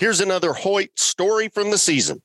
[0.00, 2.20] Here's another Hoyt story from the season.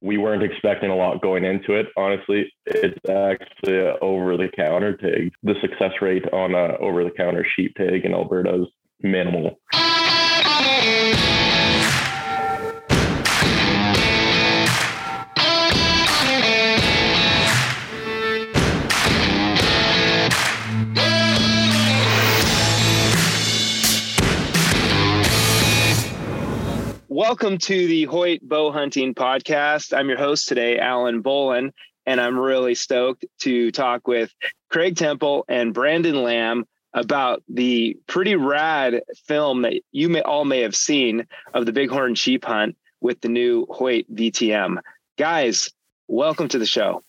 [0.00, 1.86] We weren't expecting a lot going into it.
[1.96, 5.32] Honestly, it's actually over the counter pig.
[5.44, 8.66] The success rate on a over the counter sheep pig in Alberta is
[9.00, 9.60] minimal.
[27.18, 29.92] Welcome to the Hoyt Bow Hunting Podcast.
[29.92, 31.72] I'm your host today, Allen Bolen,
[32.06, 34.32] and I'm really stoked to talk with
[34.70, 40.60] Craig Temple and Brandon Lamb about the pretty rad film that you may all may
[40.60, 44.78] have seen of the bighorn sheep hunt with the new Hoyt VTM.
[45.16, 45.70] Guys,
[46.06, 47.02] welcome to the show.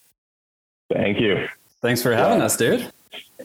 [0.91, 1.47] Thank you.
[1.83, 2.45] Thanks for having yeah.
[2.45, 2.91] us, dude.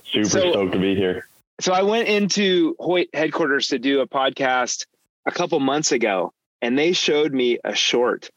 [0.06, 1.28] Super so, stoked to be here.
[1.60, 4.86] So I went into Hoyt headquarters to do a podcast
[5.26, 6.32] a couple months ago
[6.64, 8.30] and they showed me a short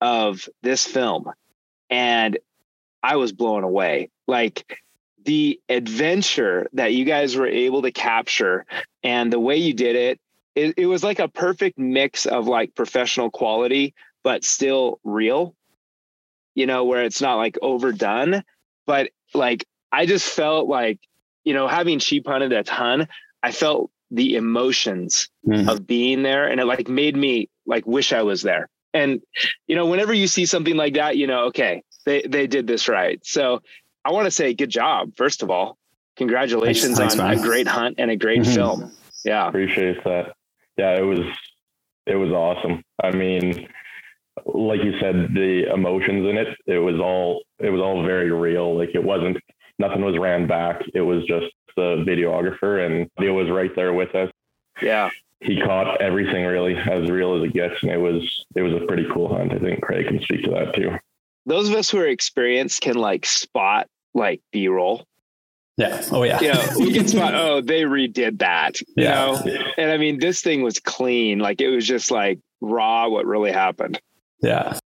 [0.00, 1.30] of this film
[1.88, 2.36] and
[3.04, 4.10] I was blown away.
[4.26, 4.80] Like
[5.24, 8.66] the adventure that you guys were able to capture
[9.04, 10.20] and the way you did it,
[10.56, 15.54] it, it was like a perfect mix of like professional quality, but still real,
[16.56, 18.42] you know, where it's not like overdone.
[18.86, 20.98] But like, I just felt like,
[21.44, 23.06] you know, having sheep hunted a ton,
[23.40, 25.68] I felt the emotions mm.
[25.68, 28.68] of being there and it like made me like wish I was there.
[28.94, 29.20] And
[29.66, 32.88] you know, whenever you see something like that, you know, okay, they they did this
[32.88, 33.24] right.
[33.24, 33.62] So
[34.04, 35.76] I want to say good job, first of all.
[36.16, 37.38] Congratulations thanks, thanks, on man.
[37.38, 38.54] a great hunt and a great mm-hmm.
[38.54, 38.92] film.
[39.24, 39.46] Yeah.
[39.46, 40.34] Appreciate that.
[40.76, 41.20] Yeah, it was
[42.06, 42.82] it was awesome.
[43.02, 43.68] I mean,
[44.46, 48.76] like you said, the emotions in it, it was all it was all very real.
[48.76, 49.36] Like it wasn't
[49.78, 50.80] nothing was ran back.
[50.94, 51.46] It was just
[51.76, 54.30] the videographer and Leo was right there with us.
[54.80, 58.74] Yeah he caught everything really as real as it gets, and it was it was
[58.74, 59.52] a pretty cool hunt.
[59.52, 60.90] I think Craig can speak to that too.
[61.46, 65.06] Those of us who are experienced can like spot like B roll.
[65.76, 66.04] Yeah.
[66.10, 66.40] Oh yeah.
[66.40, 67.34] You know, we can spot.
[67.34, 68.80] Oh, they redid that.
[68.80, 69.14] You yeah.
[69.14, 71.38] know, and I mean, this thing was clean.
[71.38, 73.08] Like it was just like raw.
[73.08, 74.00] What really happened.
[74.42, 74.78] Yeah.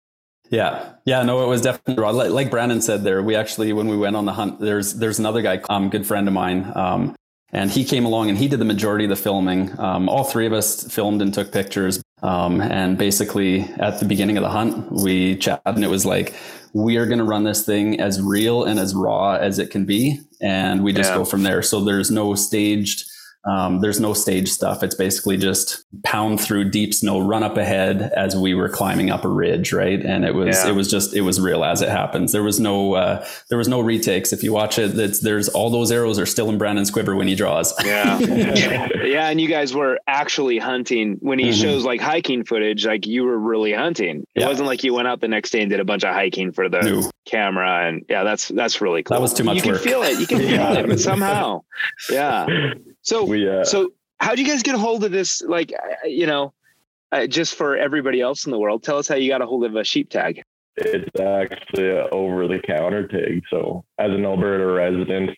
[0.50, 2.10] Yeah, yeah, no, it was definitely raw.
[2.10, 5.18] Like, like, Brandon said, there we actually when we went on the hunt, there's there's
[5.18, 7.16] another guy, um, good friend of mine, um,
[7.52, 9.78] and he came along and he did the majority of the filming.
[9.78, 12.02] Um, all three of us filmed and took pictures.
[12.22, 16.34] Um, and basically, at the beginning of the hunt, we chatted, and it was like,
[16.72, 19.84] we are going to run this thing as real and as raw as it can
[19.84, 20.20] be.
[20.40, 21.18] And we just yeah.
[21.18, 21.62] go from there.
[21.62, 23.04] So there's no staged
[23.44, 24.84] um, there's no stage stuff.
[24.84, 29.24] It's basically just pound through deep snow, run up ahead as we were climbing up
[29.24, 30.00] a ridge, right?
[30.00, 30.70] And it was yeah.
[30.70, 32.30] it was just it was real as it happens.
[32.30, 34.32] There was no uh, there was no retakes.
[34.32, 34.92] If you watch it,
[35.22, 37.72] there's all those arrows are still in Brandon's quiver when he draws.
[37.92, 39.28] Yeah, yeah.
[39.28, 41.60] And you guys were actually hunting when he mm-hmm.
[41.60, 42.86] shows like hiking footage.
[42.86, 44.24] Like you were really hunting.
[44.34, 44.48] It yeah.
[44.48, 46.68] wasn't like you went out the next day and did a bunch of hiking for
[46.68, 47.10] the no.
[47.26, 47.88] camera.
[47.88, 49.16] And yeah, that's that's really cool.
[49.16, 49.64] That was too much.
[49.64, 49.82] You work.
[49.82, 50.20] can feel it.
[50.20, 51.64] You can feel it, but somehow,
[52.10, 52.46] yeah.
[53.02, 55.42] So, we, uh, so how do you guys get a hold of this?
[55.42, 55.72] Like,
[56.04, 56.52] you know,
[57.10, 59.64] uh, just for everybody else in the world, tell us how you got a hold
[59.64, 60.42] of a sheep tag.
[60.76, 63.42] It's actually an over the counter tag.
[63.50, 65.30] So, as an Alberta resident,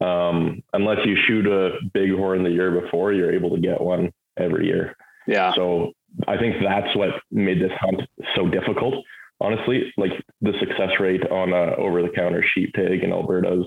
[0.00, 4.66] um, unless you shoot a bighorn the year before, you're able to get one every
[4.66, 4.94] year.
[5.26, 5.54] Yeah.
[5.54, 5.92] So,
[6.28, 8.02] I think that's what made this hunt
[8.34, 9.04] so difficult.
[9.40, 13.66] Honestly, like the success rate on a over the counter sheep tag in Alberta is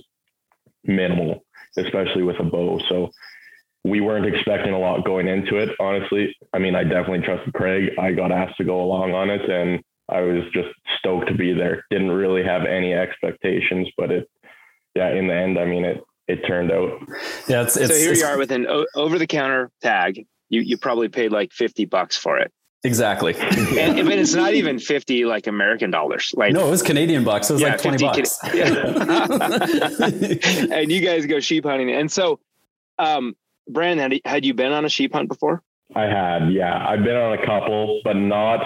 [0.84, 1.44] minimal,
[1.78, 2.80] especially with a bow.
[2.90, 3.12] So
[3.84, 6.36] we weren't expecting a lot going into it, honestly.
[6.54, 7.92] I mean, I definitely trusted Craig.
[7.98, 11.54] I got asked to go along on it and I was just stoked to be
[11.54, 11.86] there.
[11.90, 14.30] Didn't really have any expectations, but it,
[14.96, 17.00] yeah, in the end, I mean, it, it turned out.
[17.48, 17.62] Yeah.
[17.62, 20.26] It's, it's so here it's, you are with an o- over the counter tag.
[20.50, 22.52] You, you probably paid like 50 bucks for it.
[22.84, 23.36] Exactly.
[23.38, 26.34] and, and, it's not even 50 like American dollars.
[26.36, 27.50] Like No, it was Canadian bucks.
[27.50, 28.38] It was yeah, like 20 bucks.
[28.40, 28.70] Can- yeah.
[30.78, 31.92] and you guys go sheep hunting.
[31.92, 32.40] And so
[32.98, 33.36] um
[33.70, 35.64] Brandon, had, had you been on a sheep hunt before?
[35.96, 36.86] I had, yeah.
[36.88, 38.66] I've been on a couple, but not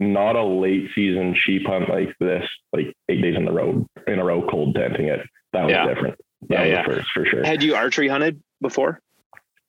[0.00, 4.18] not a late season sheep hunt like this, like eight days in the road in
[4.18, 5.20] a row, cold tenting it.
[5.52, 5.86] That was yeah.
[5.86, 6.20] different.
[6.48, 6.84] That yeah, was yeah.
[6.84, 7.44] first for sure.
[7.44, 9.00] Had you archery hunted before?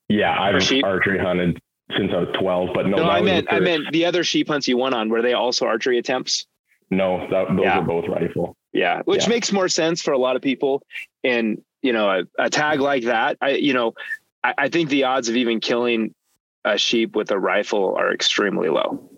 [0.08, 1.60] Yeah, I've archery hunted
[1.98, 2.98] since I was twelve, but no.
[2.98, 5.10] No, I meant I meant the other sheep hunts you went on.
[5.10, 6.46] Were they also archery attempts?
[6.92, 7.80] No, that, those yeah.
[7.80, 8.56] were both rifle.
[8.74, 10.84] Yeah, which makes more sense for a lot of people.
[11.24, 13.94] And you know, a, a tag like that, I you know,
[14.44, 16.14] I, I think the odds of even killing
[16.66, 19.10] a sheep with a rifle are extremely low.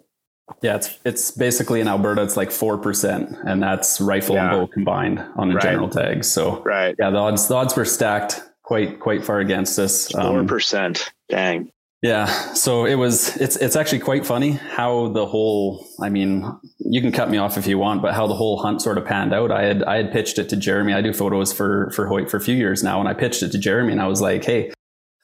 [0.61, 4.51] Yeah, it's it's basically in Alberta, it's like four percent, and that's rifle yeah.
[4.51, 5.63] and bow combined on the right.
[5.63, 6.23] general tag.
[6.23, 10.11] So right, yeah, the odds the odds were stacked quite quite far against us.
[10.11, 11.11] Four Um, percent.
[11.29, 11.71] Dang.
[12.01, 13.37] yeah, so it was.
[13.37, 15.87] It's it's actually quite funny how the whole.
[16.01, 16.45] I mean,
[16.79, 19.05] you can cut me off if you want, but how the whole hunt sort of
[19.05, 19.51] panned out.
[19.51, 20.93] I had I had pitched it to Jeremy.
[20.93, 23.51] I do photos for for Hoyt for a few years now, and I pitched it
[23.53, 24.71] to Jeremy, and I was like, hey.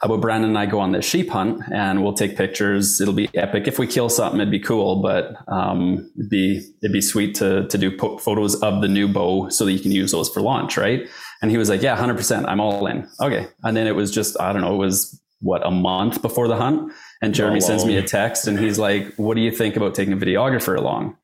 [0.02, 3.02] How about Brandon and I go on this sheep hunt and we'll take pictures.
[3.02, 3.68] It'll be epic.
[3.68, 7.68] If we kill something, it'd be cool, but um, it'd be it'd be sweet to
[7.68, 10.42] to do po- photos of the new bow so that you can use those for
[10.42, 11.08] launch, right?
[11.42, 12.46] And he was like, "Yeah, hundred percent.
[12.48, 13.48] I'm all in." Okay.
[13.64, 14.76] And then it was just I don't know.
[14.76, 16.92] It was what a month before the hunt,
[17.24, 19.96] and Jeremy Oh, sends me a text and he's like, "What do you think about
[19.96, 21.18] taking a videographer along?"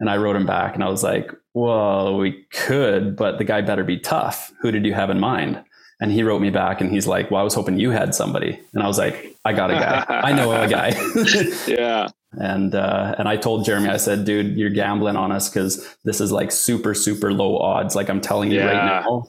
[0.00, 3.60] And I wrote him back and I was like, "Well, we could, but the guy
[3.60, 4.52] better be tough.
[4.60, 5.62] Who did you have in mind?"
[6.00, 8.60] And he wrote me back and he's like, "Well, I was hoping you had somebody."
[8.72, 10.04] And I was like, "I got a guy.
[10.08, 10.90] I know a guy."
[11.66, 12.08] Yeah.
[12.32, 16.20] and uh, and I told Jeremy, I said, "Dude, you're gambling on us because this
[16.20, 17.96] is like super super low odds.
[17.96, 19.28] Like I'm telling you right now,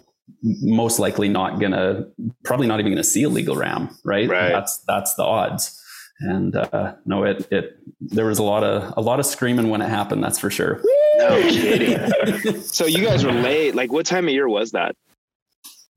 [0.62, 2.06] most likely not gonna,
[2.44, 4.30] probably not even gonna see a legal ram, right?
[4.30, 4.50] Right.
[4.50, 5.75] That's that's the odds."
[6.21, 9.81] And uh, no, it it there was a lot of a lot of screaming when
[9.81, 10.21] it happened.
[10.24, 10.83] That's for sure.
[11.18, 12.62] No kidding.
[12.62, 13.74] so you guys were late.
[13.74, 14.95] Like, what time of year was that?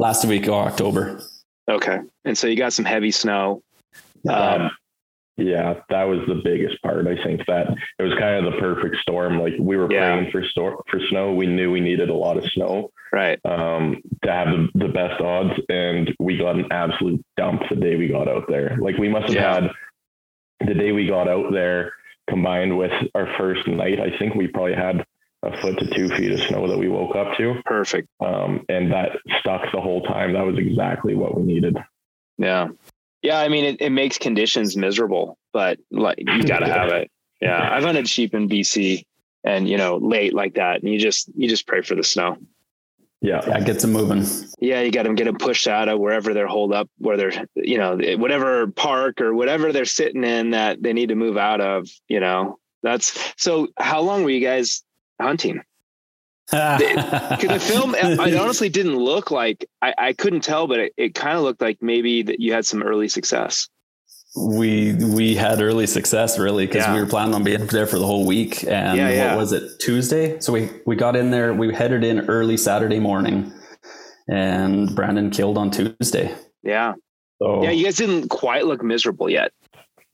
[0.03, 1.23] Last week of October.
[1.71, 1.99] Okay.
[2.25, 3.63] And so you got some heavy snow.
[4.29, 4.69] Um,
[5.37, 7.07] yeah, that was the biggest part.
[7.07, 7.69] I think that
[8.01, 9.39] it was kind of the perfect storm.
[9.39, 10.17] Like we were Yeah.
[10.17, 11.33] praying for store for snow.
[11.35, 13.39] We knew we needed a lot of snow right.
[13.45, 17.95] um, to have the, the best odds, and we got an absolute dump the day
[17.95, 18.77] we got out there.
[18.81, 19.55] Like we must have Yeah.
[19.55, 19.71] had
[20.67, 21.93] the day we got out there
[22.29, 24.01] combined with our first night.
[24.01, 25.05] I think we probably had
[25.43, 28.09] a foot to two feet of snow that we woke up to, Perfect.
[28.25, 29.11] um, and that
[29.41, 30.33] stuck the whole time.
[30.33, 31.77] That was exactly what we needed.
[32.39, 32.69] Yeah.
[33.23, 33.39] Yeah.
[33.41, 37.11] I mean, it, it makes conditions miserable, but like you got to have it.
[37.41, 37.69] Yeah.
[37.73, 39.05] I've hunted sheep in BC
[39.45, 40.83] and, you know, late like that.
[40.83, 42.39] And you just, you just pray for the snow.
[43.21, 44.25] Yeah, Yeah, get them moving.
[44.61, 44.81] Yeah.
[44.81, 47.79] You got them get them pushed out of wherever they're holed up, where they're, you
[47.79, 51.89] know, whatever park or whatever they're sitting in that they need to move out of,
[52.09, 54.83] you know, that's so how long were you guys
[55.23, 55.63] hunting?
[56.53, 56.77] Ah.
[56.79, 61.15] Because the film, it honestly didn't look like I, I couldn't tell, but it, it
[61.15, 63.69] kind of looked like maybe that you had some early success.
[64.37, 66.95] we we had early success really because Yeah.
[66.95, 69.29] we were planning on being there for the whole week and Yeah, yeah.
[69.35, 72.99] what was it tuesday so we we got in there we headed in early saturday
[72.99, 73.53] morning
[74.29, 76.95] and brandon killed on tuesday Yeah,
[77.43, 77.73] so yeah.
[77.73, 79.53] You guys didn't quite look miserable yet.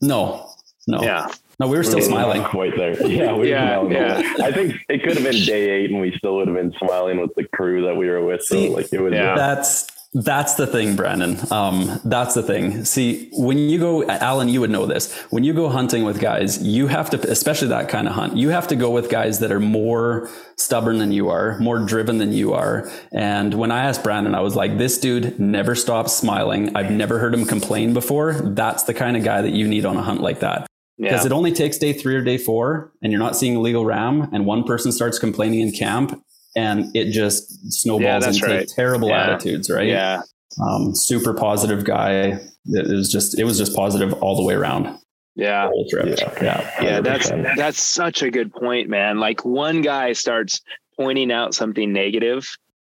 [0.01, 0.51] no
[0.89, 1.29] no Yeah,
[1.61, 2.95] no we were still We were smiling quite there.
[3.07, 3.93] Yeah, we Yeah, were smiling.
[4.39, 4.47] yeah.
[4.47, 7.21] I think it could have been day eight, and we still would have been smiling
[7.21, 8.43] with the crew that we were with.
[8.45, 9.13] So See, like it was.
[9.13, 9.35] Yeah.
[9.35, 11.37] That's that's the thing, Brandon.
[11.51, 12.87] Um, that's the thing.
[12.87, 15.13] See, when you go, Allen, you would know this.
[15.29, 18.49] When you go hunting with guys, you have to, especially that kind of hunt, you
[18.49, 22.33] have to go with guys that are more stubborn than you are, more driven than
[22.33, 22.91] you are.
[23.13, 26.75] And when I asked Brandon, I was like, this dude never stops smiling.
[26.75, 28.33] I've never heard him complain before.
[28.33, 30.68] That's the kind of guy that you need on a hunt like that.
[30.99, 33.61] Because yeah, it only takes day three or day four, and you're not seeing a
[33.61, 36.21] legal ram, and one person starts complaining in camp,
[36.57, 38.69] and it just snowballs that's into right.
[38.69, 39.23] terrible Yeah.
[39.35, 39.87] attitudes, right?
[39.87, 40.23] yeah,
[40.61, 42.41] Um, super positive guy.
[42.67, 44.99] It was just it was just positive all the way around.
[45.37, 46.19] Yeah, whole trip.
[46.19, 46.43] Yeah.
[46.43, 46.83] yeah.
[46.83, 47.01] yeah.
[47.01, 49.21] That's that's such a good point, man.
[49.21, 50.61] Like one guy starts
[50.97, 52.45] pointing out something negative,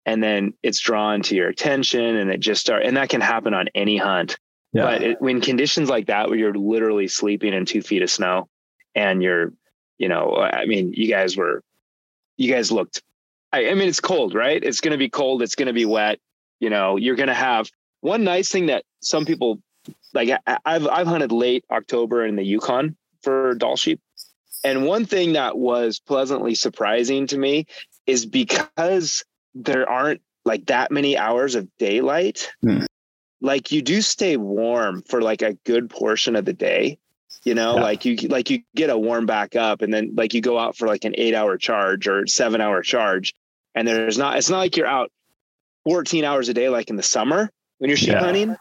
[0.05, 3.53] and then it's drawn to your attention, and it just start, and that can happen
[3.53, 4.37] on any hunt.
[4.73, 4.83] Yeah.
[4.83, 8.49] But it, when conditions like that, where you're literally sleeping in two feet of snow,
[8.95, 9.53] and you're,
[9.97, 11.63] you know, I mean, you guys were,
[12.37, 13.01] you guys looked.
[13.51, 14.61] I, I mean, it's cold, right?
[14.63, 15.43] It's going to be cold.
[15.43, 16.19] It's going to be wet.
[16.59, 17.69] You know, you're going to have
[18.01, 19.59] one nice thing that some people
[20.13, 20.29] like.
[20.47, 24.01] I, I've I've hunted late October in the Yukon for Dall sheep,
[24.63, 27.67] and one thing that was pleasantly surprising to me
[28.07, 32.85] is because there aren't like that many hours of daylight Hmm.
[33.43, 36.97] Like you do stay warm for like a good portion of the day
[37.45, 37.75] you know?
[37.75, 37.81] Yeah.
[37.81, 40.77] like you like you get a warm back up and then like you go out
[40.77, 43.33] for like an eight hour charge or seven hour charge
[43.75, 45.11] and there's not it's not like you're out
[45.83, 48.19] 14 hours a day like in the summer when you're sheep Yeah.
[48.21, 48.55] hunting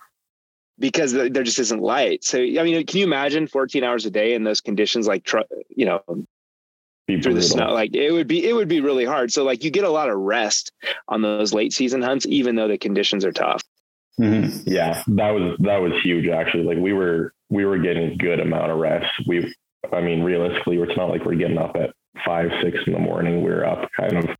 [0.80, 2.24] because there just isn't light.
[2.24, 5.30] So i mean can you imagine 14 hours a day in those conditions like
[5.68, 6.02] you know
[7.06, 7.72] Be through the snow?
[7.72, 9.32] like it would be it would be really hard.
[9.32, 10.72] So like you get a lot of rest
[11.06, 13.62] on those late season hunts even though the conditions are tough
[14.20, 14.62] Mhm.
[14.66, 16.64] Yeah, that was that was huge actually.
[16.64, 19.10] Like we were we were getting a good amount of rest.
[19.26, 19.54] We,
[19.92, 23.42] I mean, realistically, it's not like we're getting up at five six in the morning.
[23.42, 24.36] We are up kind of a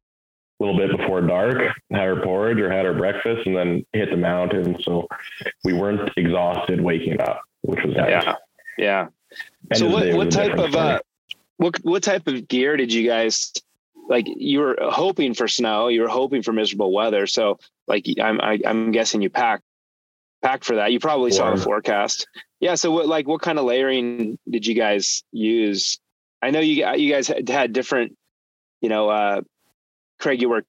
[0.60, 1.56] little bit before dark,
[1.90, 4.76] had our porridge or had our breakfast, and then hit the mountain.
[4.82, 5.08] So
[5.64, 8.08] we weren't exhausted waking up, which was nice.
[8.10, 8.34] yeah
[8.78, 9.06] yeah
[9.70, 11.00] End so what, what type of uh
[11.56, 13.52] what what type of gear did you guys
[14.12, 18.40] like you were hoping for snow you were hoping for miserable weather so like i'm
[18.40, 19.64] I, i'm guessing you packed
[20.42, 20.92] packed for that.
[20.92, 22.26] You probably saw the forecast.
[22.60, 22.74] Yeah.
[22.74, 25.98] So what like what kind of layering did you guys use?
[26.42, 28.16] I know you you guys had, had different,
[28.80, 29.40] you know, uh,
[30.18, 30.64] Craig, you were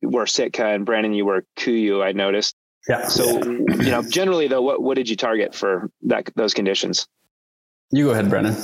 [0.00, 2.02] you were Sitka and Brandon, you were Kuiu.
[2.02, 2.54] I noticed.
[2.88, 3.08] Yeah.
[3.08, 7.06] So you know, generally though, what what did you target for that those conditions?
[7.90, 8.56] You go ahead, Brandon.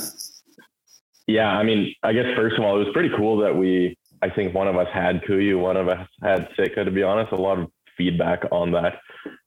[1.27, 3.97] Yeah, I mean, I guess first of all, it was pretty cool that we.
[4.25, 6.83] I think one of us had Kuiu, one of us had Sitka.
[6.83, 8.95] To be honest, a lot of feedback on that.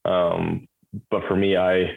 [0.08, 0.68] Um,
[1.11, 1.97] but for me, I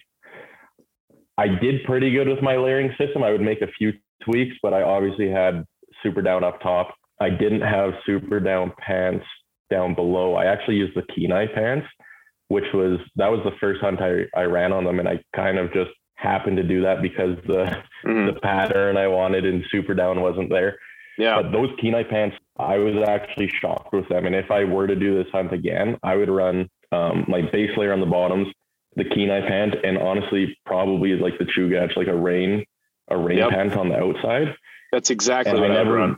[1.38, 3.24] I did pretty good with my layering system.
[3.24, 5.66] I would make a few tweaks, but I obviously had
[6.04, 6.96] super down up top.
[7.20, 9.26] I didn't have super down pants
[9.70, 10.36] down below.
[10.36, 11.88] I actually used the Kenai pants,
[12.48, 15.60] which was that was the first hunt I, I ran on them, and I kind
[15.60, 18.34] of just happened to do that because the mm.
[18.34, 20.78] the pattern I wanted in super down wasn't there.
[21.18, 21.42] Yeah.
[21.42, 24.26] But those Kenai pants, I was actually shocked with them.
[24.26, 27.76] And if I were to do this hunt again, I would run um, like base
[27.78, 28.48] layer on the bottoms,
[28.96, 32.66] the Kenai pant, and honestly, probably like the Chugach, like a rain,
[33.10, 33.52] a rain yep.
[33.52, 34.56] pant on the outside.
[34.92, 36.18] That's exactly and what I never run.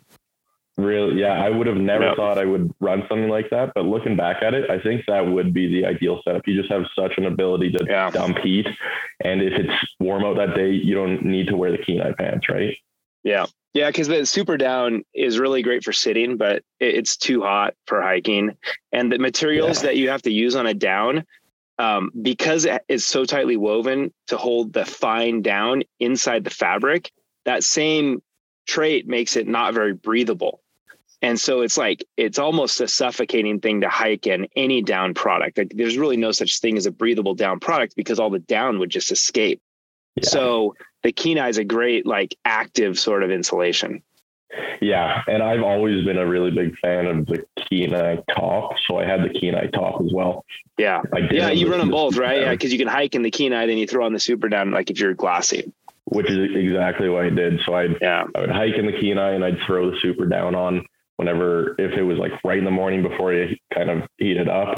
[0.75, 2.15] Really, yeah, I would have never yep.
[2.15, 3.73] thought I would run something like that.
[3.75, 6.47] But looking back at it, I think that would be the ideal setup.
[6.47, 8.09] You just have such an ability to yeah.
[8.09, 8.65] dump heat,
[9.23, 12.49] and if it's warm out that day, you don't need to wear the Kenai pants,
[12.49, 12.75] right?
[13.23, 17.73] Yeah, yeah, because the super down is really great for sitting, but it's too hot
[17.87, 18.55] for hiking.
[18.91, 19.89] And the materials yeah.
[19.89, 21.25] that you have to use on a down,
[21.79, 27.11] um, because it's so tightly woven to hold the fine down inside the fabric,
[27.45, 28.21] that same
[28.67, 30.61] trait makes it not very breathable.
[31.23, 35.57] And so it's like it's almost a suffocating thing to hike in any down product.
[35.57, 38.77] Like there's really no such thing as a breathable down product because all the down
[38.77, 39.61] would just escape.
[40.15, 40.29] Yeah.
[40.29, 44.01] So the Kenai is a great like active sort of insulation.
[44.81, 49.05] Yeah, and I've always been a really big fan of the Kenai top, so I
[49.05, 50.45] had the Kenai top as well.
[50.77, 52.41] Yeah, yeah, you run them both, right?
[52.41, 54.71] Yeah, because you can hike in the Kenai, then you throw on the super down,
[54.71, 55.71] like if you're glassy.
[56.05, 57.61] Which is exactly what I did.
[57.65, 58.25] So I'd yeah.
[58.35, 60.85] I would hike in the Kenai and I'd throw the super down on
[61.17, 64.49] whenever if it was like right in the morning before you kind of heat it
[64.49, 64.77] up,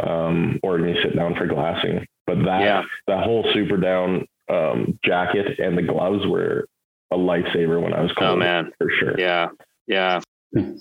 [0.00, 2.06] um, or you sit down for glassing.
[2.26, 2.82] But that yeah.
[3.06, 6.68] that whole super down um, jacket and the gloves were
[7.12, 8.32] a lifesaver when I was cold.
[8.32, 9.18] Oh man, for sure.
[9.18, 9.48] Yeah,
[9.86, 10.20] yeah.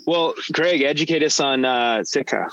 [0.05, 2.47] Well, Craig, educate us on uh, Sitka.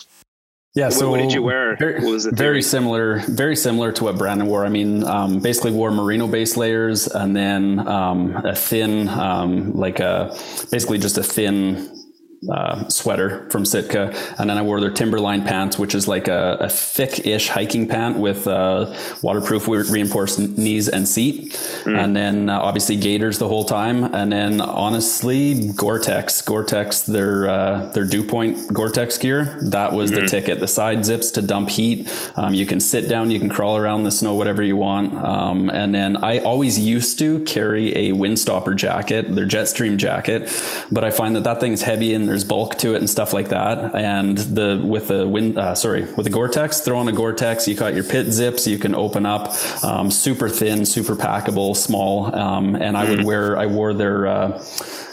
[0.75, 0.89] Yeah.
[0.89, 1.77] So what, did you wear?
[1.77, 2.01] Very,
[2.33, 4.65] very, similar, very similar to what Brandon wore.
[4.65, 10.01] I mean, um, basically wore merino base layers and then um, a thin, um, like
[10.01, 10.29] a
[10.71, 12.02] basically just a thin
[12.51, 16.57] uh, sweater from Sitka, and then I wore their Timberline pants, which is like a,
[16.61, 21.53] a thick-ish hiking pant with uh, waterproof reinforced knees and seat,
[21.85, 21.99] mm.
[21.99, 27.93] and then uh, obviously gaiters the whole time, and then honestly Gore-Tex, Gore-Tex, their uh,
[27.93, 30.23] their dew point Gore-Tex gear, that was mm-hmm.
[30.23, 30.61] the ticket.
[30.61, 32.09] The side zips to dump heat.
[32.37, 35.71] Um, you can sit down, you can crawl around the snow, whatever you want, um,
[35.71, 40.51] and then I always used to carry a windstopper jacket, their Jetstream jacket,
[40.91, 43.51] but I find that that thing's heavy and there's bulk to it and stuff like
[43.51, 43.95] that.
[43.95, 47.69] And the with the wind, uh, sorry, with the Gore-Tex, throw on a Gore-Tex.
[47.69, 48.67] You got your pit zips.
[48.67, 49.53] You can open up,
[49.85, 52.35] um, super thin, super packable, small.
[52.35, 53.25] Um, and I would mm.
[53.25, 54.27] wear, I wore their.
[54.27, 54.65] Uh,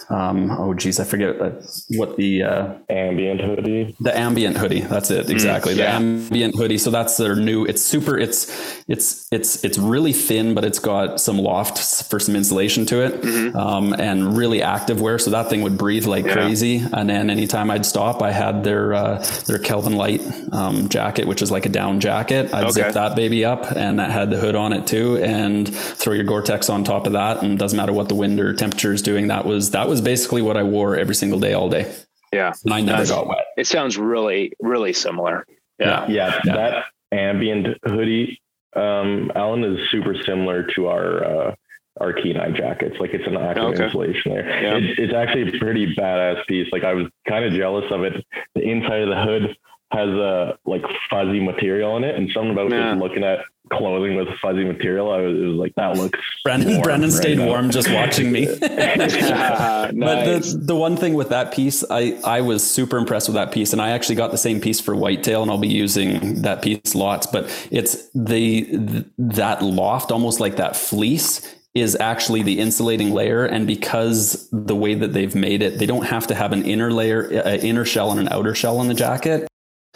[0.09, 1.51] um, oh geez, I forget uh,
[1.89, 3.95] what the uh, ambient hoodie.
[3.99, 4.81] The ambient hoodie.
[4.81, 5.29] That's it.
[5.29, 5.75] Exactly.
[5.75, 5.99] Mm, yeah.
[5.99, 6.79] The ambient hoodie.
[6.79, 7.65] So that's their new.
[7.65, 8.17] It's super.
[8.17, 13.05] It's it's it's it's really thin, but it's got some loft for some insulation to
[13.05, 13.55] it, mm-hmm.
[13.55, 15.19] um, and really active wear.
[15.19, 16.33] So that thing would breathe like yeah.
[16.33, 16.77] crazy.
[16.91, 21.43] And then anytime I'd stop, I had their uh, their Kelvin Lite um, jacket, which
[21.43, 22.51] is like a down jacket.
[22.51, 22.71] I'd okay.
[22.71, 26.23] zip that baby up, and that had the hood on it too, and throw your
[26.23, 29.27] Gore-Tex on top of that, and doesn't matter what the wind or temperature is doing.
[29.27, 31.93] That was that was was basically what I wore every single day, all day.
[32.31, 32.53] Yeah.
[32.63, 33.45] And I never got wet.
[33.57, 35.45] It sounds really, really similar.
[35.79, 36.07] Yeah.
[36.07, 36.39] Yeah.
[36.45, 36.55] yeah.
[36.55, 38.41] That ambient hoodie,
[38.75, 41.55] um, Allen is super similar to our, uh,
[41.99, 42.95] our Kenai jackets.
[42.99, 43.85] Like it's an active okay.
[43.85, 44.63] insulation there.
[44.63, 44.77] Yeah.
[44.77, 46.71] It, it's actually a pretty badass piece.
[46.71, 48.25] Like I was kind of jealous of it.
[48.55, 49.57] The inside of the hood
[49.91, 52.91] has a like fuzzy material in it, and something about yeah.
[52.91, 56.19] just looking at clothing with fuzzy material, I was, it was like that looks.
[56.43, 58.45] Brandon Brandon stayed warm just watching me.
[58.45, 59.89] nice.
[59.99, 63.51] But the the one thing with that piece, I I was super impressed with that
[63.51, 66.61] piece, and I actually got the same piece for whitetail, and I'll be using that
[66.61, 67.27] piece lots.
[67.27, 73.45] But it's the, the that loft, almost like that fleece is actually the insulating layer
[73.45, 76.91] and because the way that they've made it they don't have to have an inner
[76.91, 79.47] layer an inner shell and an outer shell on the jacket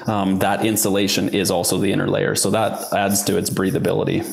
[0.07, 2.35] um, that insulation is also the inner layer.
[2.35, 4.25] So that adds to its breathability.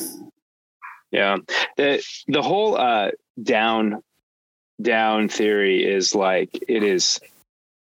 [1.11, 1.37] Yeah.
[1.77, 3.11] The, the whole uh,
[3.41, 4.03] down
[4.81, 7.19] down theory is like it is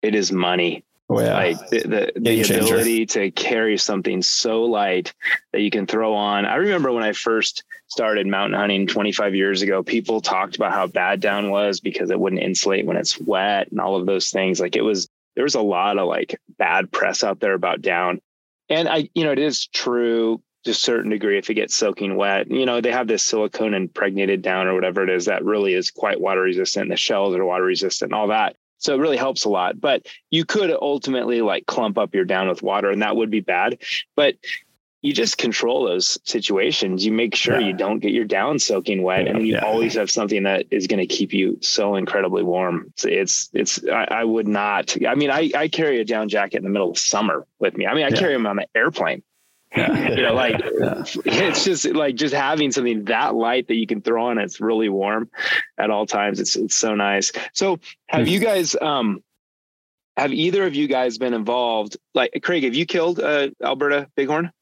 [0.02, 0.84] it is money.
[1.08, 1.34] Oh, yeah.
[1.34, 5.12] Like the the, the ability to carry something so light
[5.52, 6.46] that you can throw on.
[6.46, 10.86] I remember when I first started mountain hunting 25 years ago, people talked about how
[10.86, 14.60] bad down was because it wouldn't insulate when it's wet and all of those things.
[14.60, 18.20] Like it was there was a lot of like bad press out there about down.
[18.68, 22.16] And I, you know, it is true to a certain degree if it gets soaking
[22.16, 22.50] wet.
[22.50, 25.90] You know, they have this silicone impregnated down or whatever it is that really is
[25.90, 26.88] quite water resistant.
[26.88, 28.56] The shells are water resistant and all that.
[28.78, 29.80] So it really helps a lot.
[29.80, 33.40] But you could ultimately like clump up your down with water and that would be
[33.40, 33.78] bad.
[34.16, 34.36] But
[35.02, 37.04] you just control those situations.
[37.04, 37.66] You make sure Yeah.
[37.66, 39.64] you don't get your down soaking wet, and you Yeah.
[39.66, 42.86] always have something that is going to keep you so incredibly warm.
[42.94, 44.96] It's it's, it's I, I would not.
[45.06, 47.86] I mean, I I carry a down jacket in the middle of summer with me.
[47.86, 48.16] I mean, I Yeah.
[48.16, 49.22] carry them on the airplane.
[49.76, 50.10] Yeah.
[50.16, 51.02] You know, like Yeah.
[51.24, 54.38] it's just like just having something that light that you can throw on.
[54.38, 55.30] It's really warm
[55.78, 56.38] at all times.
[56.40, 57.32] It's it's so nice.
[57.54, 59.22] So have you guys um
[60.16, 61.96] have either of you guys been involved?
[62.14, 64.52] Like Craig, have you killed uh, Alberta bighorn?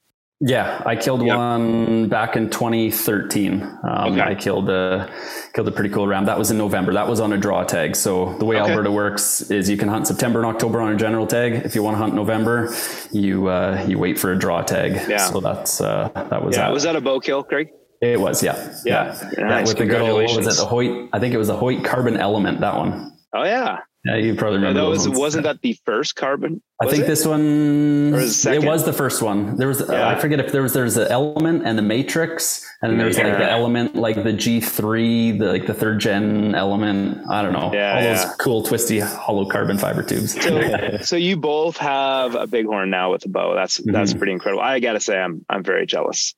[0.43, 1.37] Yeah, I killed Yep.
[1.37, 3.63] one back in 2013.
[3.63, 4.21] Um, Okay.
[4.23, 5.07] I killed a
[5.53, 6.25] killed a pretty cool ram.
[6.25, 6.95] That was in November.
[6.95, 7.95] That was on a draw tag.
[7.95, 8.71] So the way Okay.
[8.71, 11.63] Alberta works is you can hunt September and October on a general tag.
[11.67, 12.73] If you want to hunt November,
[13.13, 14.93] you uh, you wait for a draw tag.
[15.09, 15.19] Yeah.
[15.19, 16.73] So that's uh, that was Yeah, that.
[16.73, 17.69] was that a bow kill, Craig?
[18.01, 18.57] it was yeah
[18.87, 19.15] Yeah.
[19.37, 19.69] yeah, Nice.
[19.69, 21.85] with the good old what was it the Hoyt I think it was the Hoyt
[21.85, 23.13] Carbon Element that one.
[23.35, 26.63] Oh yeah, Yeah, you probably remember that was wasn't that the first carbon?
[26.81, 27.07] I think it?
[27.07, 29.57] this one was it was the first one.
[29.57, 30.09] There was Yeah.
[30.09, 33.37] I forget if there was there's the element and the matrix, and then there's like
[33.37, 37.19] the element like the G three, the like the third gen element.
[37.29, 37.71] I don't know.
[37.75, 38.25] Yeah, All yeah.
[38.25, 40.33] those cool twisty hollow carbon fiber tubes.
[40.43, 43.55] So, so you both have a bighorn now with a bow.
[43.55, 44.19] That's that's Mhm.
[44.19, 44.63] pretty incredible.
[44.63, 46.35] I got to say, I'm I'm very jealous.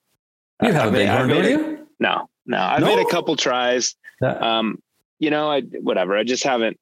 [0.61, 1.87] you have I a made- big I horn, made don't you?
[2.01, 2.87] No, no, I've No?
[2.93, 3.95] made a couple tries.
[4.21, 4.33] Yeah.
[4.33, 4.79] Um,
[5.19, 6.17] you know, I whatever.
[6.17, 6.77] I just haven't.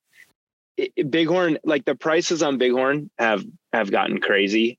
[0.77, 4.77] It- bighorn, like the prices on bighorn have have gotten crazy,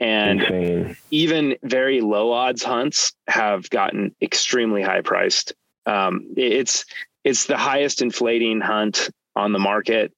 [0.00, 0.96] and Insane.
[1.10, 5.54] even very low odds hunts have gotten extremely high priced.
[5.86, 6.84] Um, it- it's
[7.24, 10.12] it's the highest inflating hunt on the market.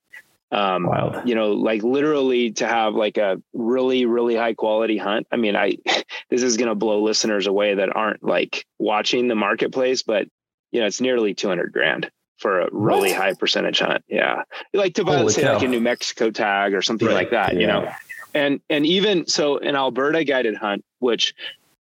[0.52, 1.28] Um, Wild.
[1.28, 5.26] you know, like literally to have like a really, really high quality hunt.
[5.32, 5.76] I mean, I
[6.30, 10.28] this is going to blow listeners away that aren't like watching the marketplace, but
[10.70, 13.18] you know, it's nearly 200 grand for a really What?
[13.18, 14.04] high percentage hunt.
[14.08, 14.42] Yeah,
[14.74, 17.14] like to buy, say, like a New Mexico tag or something Right.
[17.14, 17.54] like that.
[17.56, 17.90] You know,
[18.34, 21.34] and and even so, an Alberta guided hunt, which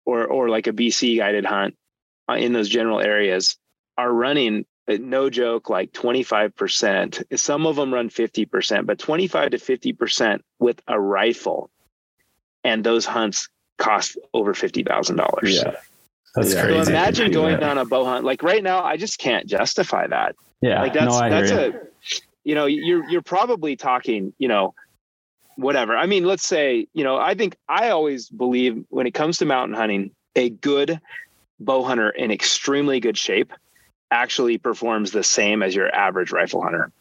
[0.04, 1.74] or or like a BC guided hunt
[2.28, 3.56] uh, in those general areas,
[3.98, 9.56] are running uh, no joke like 25% some of them run 50% but 25 to
[9.56, 11.70] 50% with a rifle
[12.62, 15.74] and those hunts cost over $50000 Yeah.
[16.37, 16.85] That's Yeah.
[16.85, 17.70] so imagine going that.
[17.70, 20.83] on a bow hunt like right now i just can't justify that yeah.
[20.83, 22.09] like that's no, I that's hear a
[22.44, 24.75] you know you're you're probably talking you know
[25.57, 29.38] whatever i mean let's say you know i think i always believe when it comes
[29.38, 31.01] to mountain hunting a good
[31.59, 33.53] bow hunter in extremely good shape
[34.11, 36.92] actually performs the same as your average rifle hunter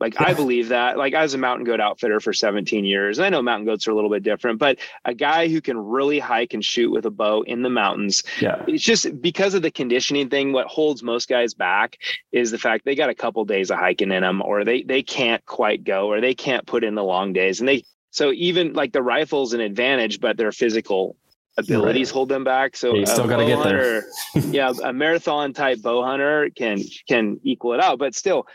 [0.00, 3.26] like i believe that like I was a mountain goat outfitter for 17 years and
[3.26, 6.18] i know mountain goats are a little bit different but a guy who can really
[6.18, 8.22] hike and shoot with a bow in the mountains.
[8.40, 8.62] Yeah.
[8.66, 11.98] it's just because of the conditioning thing what holds most guys back
[12.32, 15.02] is the fact they got a couple days of hiking in them or they they
[15.02, 18.72] can't quite go or they can't put in the long days and they so even
[18.72, 21.16] like the rifle's an advantage but their physical
[21.58, 22.14] abilities Right.
[22.14, 24.04] hold them back so You a still gotta bow get there.
[24.50, 28.46] yeah a marathon type bow hunter can can equal it out but still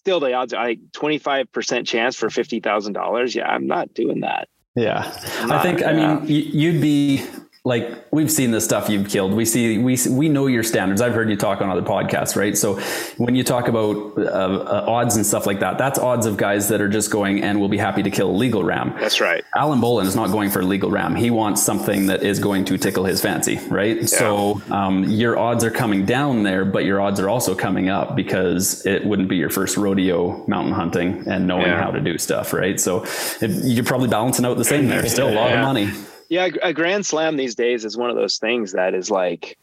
[0.00, 4.48] still the odds are like 25% chance for $50,000 yeah I'm not doing that.
[4.74, 5.84] Yeah, I Not- think.
[5.84, 7.22] I mean, you'd be
[7.62, 9.34] like we've seen the stuff you've killed.
[9.34, 11.02] We see we we know your standards.
[11.02, 12.56] I've heard you talk on other podcasts, right?
[12.56, 12.80] So
[13.18, 16.68] when you talk about uh, uh, odds and stuff like that, that's odds of guys
[16.70, 18.94] that are just going and will be happy to kill a legal ram.
[18.98, 21.14] that's right Allen Bolen is not going for a legal ram.
[21.14, 24.08] He wants something that is going to tickle his fancy, right?
[24.08, 28.16] So um, your odds are coming down there, but your odds are also coming up
[28.16, 31.82] because it wouldn't be your first rodeo mountain hunting and knowing Yeah.
[31.82, 32.80] how to do stuff, right?
[32.80, 33.04] So
[33.42, 35.06] it, you're probably balancing out the same there.
[35.08, 35.60] Still a lot Yeah.
[35.60, 35.90] of money.
[36.30, 39.58] Yeah, a grand slam these days is one of those things that is like,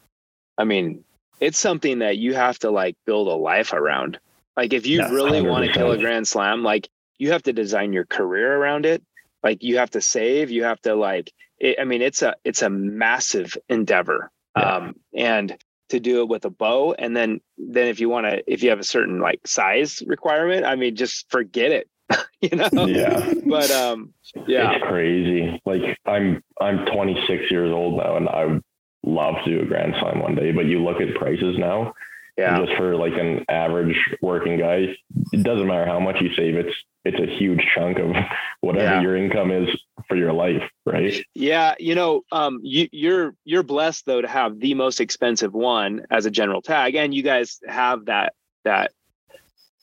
[0.58, 1.02] I mean,
[1.40, 4.18] it's something that you have to like build a life around.
[4.54, 7.92] Like, if you really want to kill a grand slam, like you have to design
[7.94, 9.02] your career around it.
[9.42, 10.50] Like, you have to save.
[10.50, 11.32] You have to like.
[11.58, 14.30] It, I mean, it's a it's a massive endeavor.
[14.56, 14.76] Yeah.
[14.76, 15.56] Um, and
[15.88, 18.68] to do it with a bow, and then then if you want to, if you
[18.68, 21.88] have a certain like size requirement, I mean, just forget it.
[22.40, 22.86] you know.
[22.86, 23.34] Yeah.
[23.46, 24.12] But um,
[24.46, 24.72] yeah.
[24.72, 25.60] It's crazy.
[25.66, 28.62] Like I'm I'm 26 years old now and I would
[29.04, 31.94] love to do a grand slam one day, but you look at prices now,
[32.36, 32.58] Yeah.
[32.64, 34.94] Just for like an average working guy,
[35.32, 36.56] it doesn't matter how much you save.
[36.56, 38.10] It's it's a huge chunk of
[38.60, 39.00] whatever Yeah.
[39.00, 39.68] your income is
[40.08, 41.14] for your life, right?
[41.34, 46.06] Yeah, you know, um, you, you're you're blessed though to have the most expensive one
[46.10, 48.92] as a general tag, and you guys have that that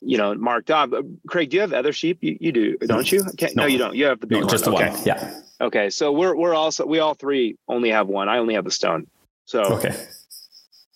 [0.01, 0.93] you know marked off.
[0.93, 2.19] Uh, Craig, do you have other sheep?
[2.21, 3.21] You, you do, don't you?
[3.29, 3.63] Okay, no.
[3.63, 3.67] No.
[3.67, 3.95] you don't.
[3.95, 4.49] You have the big No, one.
[4.49, 4.89] just the okay.
[4.89, 4.99] one.
[5.05, 5.39] Yeah.
[5.61, 8.27] Okay, so we're we're also we all three only have one.
[8.29, 9.07] I only have the stone.
[9.45, 9.95] So, Okay.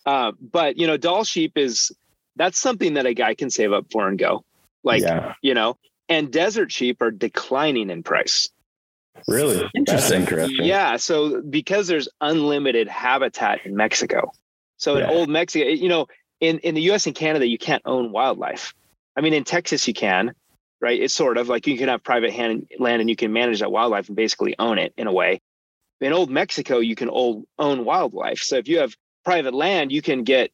[0.06, 1.92] uh, but you know, Dall sheep is
[2.36, 4.44] that's something that a guy can save up for and go.
[4.84, 5.78] Like yeah, you know,
[6.10, 8.50] and desert sheep are declining in price.
[9.28, 10.20] really Interesting.
[10.20, 10.66] That's interesting.
[10.66, 10.98] Yeah.
[10.98, 14.32] So because there's unlimited habitat in Mexico.
[14.78, 16.08] So in old Mexico, you know,
[16.40, 18.74] in, in the US and Canada, you can't own wildlife.
[19.20, 20.34] I mean, in Texas, you can,
[20.80, 20.98] right?
[20.98, 23.70] It's sort of like you can have private hand, land and you can manage that
[23.70, 25.42] wildlife and basically own it in a way.
[26.00, 28.40] In old Mexico, you can old, own wildlife.
[28.40, 30.52] So if you have private land, you can get,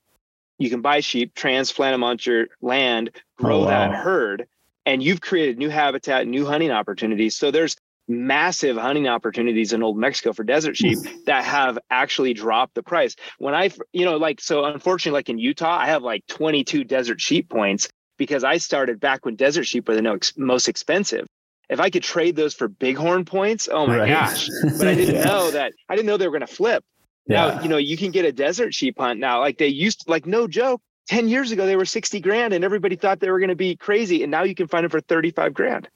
[0.57, 4.47] you can buy sheep, transplant them onto your land, grow Oh, that herd,
[4.87, 7.37] and you've created new habitat, new hunting opportunities.
[7.37, 7.75] So there's
[8.07, 10.97] massive hunting opportunities in old Mexico for desert sheep
[11.27, 13.15] that have actually dropped the price.
[13.37, 17.21] When I, you know, like, so unfortunately, like in Utah, I have like 22 desert
[17.21, 21.27] sheep points because I started back when desert sheep were the most expensive.
[21.69, 24.09] If I could trade those for bighorn points, oh my Right.
[24.09, 24.49] gosh.
[24.77, 25.25] But I didn't Yeah.
[25.25, 26.83] know that, I didn't know they were going to flip.
[27.27, 29.39] Now, you know, you can get a desert sheep hunt now.
[29.39, 32.95] Like they used, like no joke, 10 years ago, they were 60 grand and everybody
[32.95, 34.21] thought they were going to be crazy.
[34.21, 35.89] And now you can find them for 35 grand.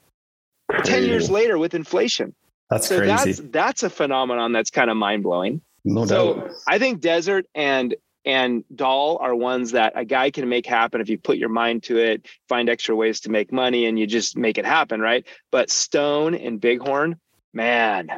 [0.85, 2.33] 10 years later with inflation.
[2.69, 3.31] That's So crazy.
[3.33, 5.61] that's that's a phenomenon that's kind of mind blowing.
[5.83, 6.51] no So doubt.
[6.67, 11.09] I think desert and and Dall are ones that a guy can make happen if
[11.09, 14.37] you put your mind to it, find extra ways to make money, and you just
[14.37, 15.25] make it happen, right?
[15.51, 17.19] But stone and bighorn,
[17.53, 18.09] man,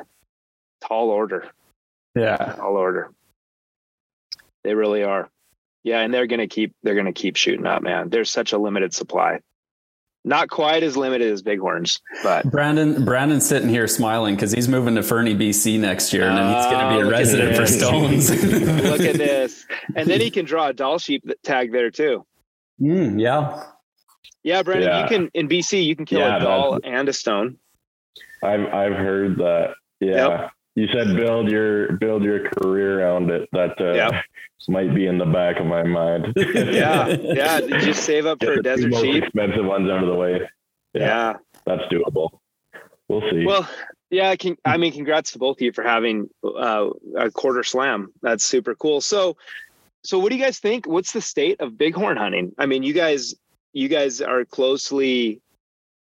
[0.82, 1.50] tall order,
[2.16, 2.38] Yeah.
[2.38, 3.12] tall order.
[4.64, 5.30] They really are.
[5.84, 8.10] Yeah, and they're gonna keep they're gonna keep shooting up, man.
[8.10, 9.40] There's such a limited supply.
[10.24, 14.94] Not quite as limited as bighorns, but Brandon Brandon's sitting here smiling because he's moving
[14.96, 17.18] to Fernie, BC next year, and then he's going Oh, to be a look at
[17.20, 18.30] resident for stones.
[18.84, 19.66] look at this.
[19.96, 22.24] And then he can draw a Dall sheep tag there too.
[22.80, 23.64] Mm, yeah.
[24.44, 25.02] Yeah, Brandon, Yeah.
[25.04, 27.58] you can in BC you can kill Yeah, a Dall and a stone.
[28.44, 29.74] I've I've heard that.
[30.00, 30.28] Yeah.
[30.42, 30.52] Yep.
[30.76, 33.50] You said build your build your career around it.
[33.54, 34.24] That uh, Yep.
[34.67, 36.34] Might be in the back of my mind.
[36.38, 37.60] Yeah, yeah.
[37.80, 39.24] Just save up Get for a desert sheep.
[39.24, 40.41] expensive ones out of the way.
[40.93, 41.34] Yeah.
[41.65, 42.39] That's doable.
[43.08, 43.45] We'll see.
[43.45, 43.67] Well,
[44.10, 44.30] yeah.
[44.30, 48.12] I can, I mean, congrats to both of you for having uh, a quarter slam.
[48.21, 49.02] That's super cool.
[49.02, 49.38] So,
[50.04, 50.88] so what do you guys think?
[50.88, 52.54] What's the state of bighorn hunting?
[52.58, 53.36] I mean, you guys,
[53.74, 55.41] you guys are closely,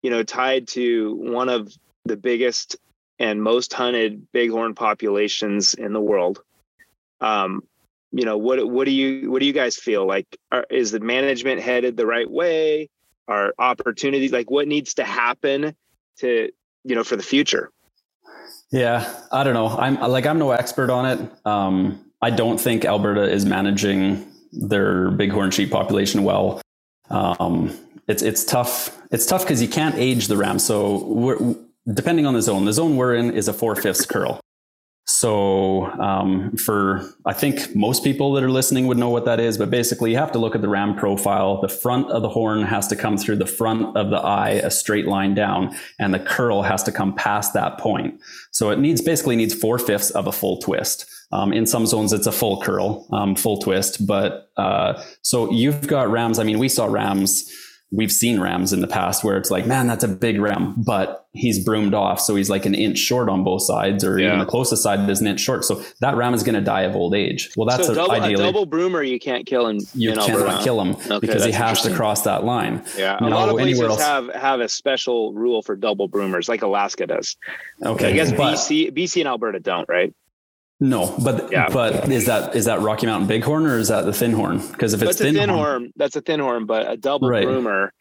[0.01, 1.71] you know, tied to one of
[2.05, 2.77] the biggest
[3.19, 6.41] and most hunted bighorn populations in the world.
[7.19, 7.63] Um,
[8.11, 10.25] you know, what what do you what do you guys feel like?
[10.51, 12.89] Are, is the management headed the right way?
[13.27, 15.75] Are opportunities like what needs to happen
[16.19, 16.49] to
[16.83, 17.71] you know for the future?
[18.71, 19.67] Yeah, I don't know.
[19.67, 21.31] I'm like I'm no expert on it.
[21.45, 26.61] Um, I don't think Alberta is managing their bighorn sheep population well.
[27.09, 28.97] Um, it's it's tough.
[29.11, 30.59] It's tough because you can't age the ram.
[30.59, 31.55] So we're,
[31.93, 34.39] depending on the zone, the zone we're in is a four fifths curl.
[35.09, 39.57] So um, for I think most people that are listening would know what that is,
[39.57, 41.61] but basically you have to look at the ram profile.
[41.61, 44.69] The front of the horn has to come through the front of the eye, a
[44.69, 48.19] straight line down, and the curl has to come past that point.
[48.51, 51.09] So it needs basically needs four fifths of a full twist.
[51.31, 54.05] Um, in some zones, it's a full curl, um, full twist.
[54.05, 56.37] But uh, so you've got rams.
[56.37, 57.49] I mean, we saw rams.
[57.89, 61.26] We've seen rams in the past where it's like, man, that's a big ram, but
[61.32, 64.45] he's broomed off, so he's like an inch short on both sides, or even the
[64.45, 65.63] closest side is an inch short.
[65.63, 67.50] So that ram is going to die of old age.
[67.56, 70.41] Well, that's so a, double, a double broomer you can't kill in you in cannot
[70.41, 70.63] Alberta.
[70.63, 72.84] kill him Okay, because he has to cross that line.
[72.97, 74.02] Yeah, a lot of places else.
[74.02, 77.38] have have a special rule for double broomers, like Alaska does.
[77.86, 80.13] Okay, I guess but- BC BC and Alberta don't, right?
[80.79, 81.69] No, but Yeah.
[81.69, 84.59] but is that is that Rocky Mountain Bighorn or is that the Thin Horn?
[84.71, 85.93] Because if it's Thin, thin Horn, horn.
[85.95, 87.45] That's a thin horn, but a double Right.
[87.45, 87.91] broomer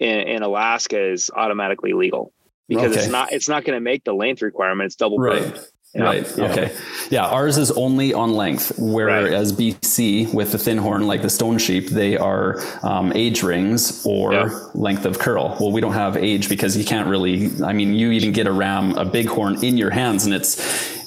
[0.00, 2.32] in, in Alaska is automatically legal
[2.68, 4.86] because it's not it's not going to make the length requirement.
[4.86, 5.40] It's double Right.
[5.40, 5.60] broomed.
[5.96, 6.02] Yeah.
[6.04, 6.36] Right.
[6.36, 6.44] Yeah.
[6.52, 6.72] Okay.
[7.10, 7.24] Yeah.
[7.26, 11.88] Ours is only on length, whereas BC with the thin horn, like the stone sheep,
[11.88, 14.48] they are um, age rings or Yeah.
[14.74, 15.56] length of curl.
[15.58, 17.50] Well, we don't have age because you can't really.
[17.64, 20.58] I mean, you even get a ram, a big horn in your hands, and it's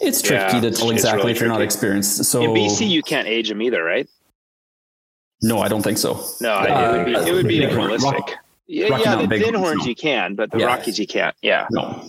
[0.02, 2.24] it's tricky Yeah, to tell exactly really if you're not experienced.
[2.26, 4.08] So In BC, you can't age them either, right?
[5.42, 6.20] no, I don't think so.
[6.42, 7.78] No, Uh, it would be it would be Bighorn.
[7.88, 8.12] realistic.
[8.14, 8.32] Rock-
[8.72, 9.86] Yeah, yeah, the Mountain thin Bighorns, horns no.
[9.88, 10.68] you can, but the Yeah.
[10.68, 11.36] Rockies you can't.
[11.42, 11.66] Yeah.
[11.72, 12.04] No,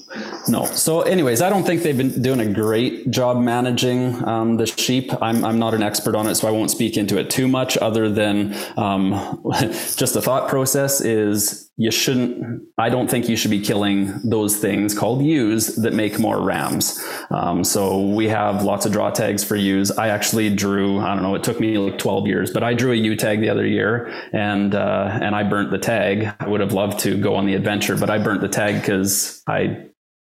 [0.46, 0.66] no.
[0.66, 5.10] So, anyways, I don't think they've been doing a great job managing um, the sheep.
[5.22, 7.78] I'm, I'm not an expert on it, so I won't speak into it too much.
[7.78, 9.40] Other than um,
[9.96, 12.62] just the thought process is you shouldn't.
[12.76, 17.02] I don't think you should be killing those things called ewes that make more rams.
[17.30, 19.90] Um, so we have lots of draw tags for ewes.
[19.90, 21.00] I actually drew.
[21.00, 21.34] I don't know.
[21.34, 24.12] It took me like 12 years, but I drew a ewe tag the other year,
[24.34, 26.30] and uh, and I burnt the tag.
[26.38, 29.42] I would have loved to go on the adventure, but I burnt the tag because
[29.48, 29.86] I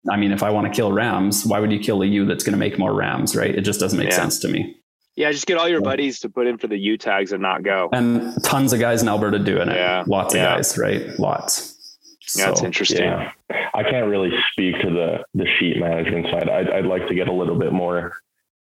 [0.10, 2.46] I mean, if I want to kill rams, why would you kill a ewe that's
[2.46, 3.54] going to make more rams, right?
[3.54, 4.16] It just doesn't make Yeah.
[4.16, 4.78] sense to me.
[5.22, 7.62] Yeah, just get all your buddies to put in for the ewe tags and not
[7.62, 7.90] go.
[7.94, 9.76] And tons of guys in Alberta doing it.
[9.76, 10.04] Yeah.
[10.08, 11.08] Lots of guys, right?
[11.20, 11.78] Lots.
[12.36, 13.04] Yeah, that's interesting.
[13.04, 13.32] Yeah,
[13.76, 16.50] I can't really speak to the the sheep management side.
[16.50, 18.14] I'd, I'd like to get a little bit more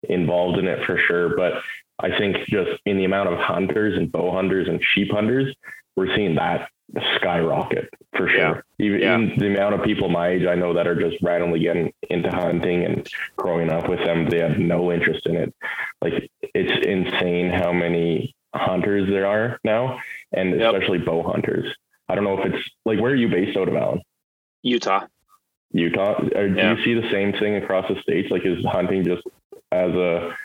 [0.03, 1.53] involved in it for sure, but
[1.97, 5.55] I think just in the amount of hunters and bow hunters and sheep hunters,
[5.95, 6.69] we're seeing that
[7.15, 8.63] skyrocket for sure.
[8.79, 9.17] Even, Yeah.
[9.19, 12.29] even the amount of people my age I know that are just randomly getting into
[12.29, 15.53] hunting and growing up with them, they have no interest in it.
[16.01, 19.99] Like it's insane how many hunters there are now,
[20.33, 20.73] and Yep.
[20.73, 21.73] especially bow hunters.
[22.09, 24.01] I don't know if it's like where are you based out of, Allen?
[24.63, 25.05] Utah.
[25.71, 26.21] Utah.
[26.35, 26.75] Or do Yeah.
[26.75, 28.29] you see the same thing across the states?
[28.29, 29.23] Like, is hunting just
[29.71, 30.35] as a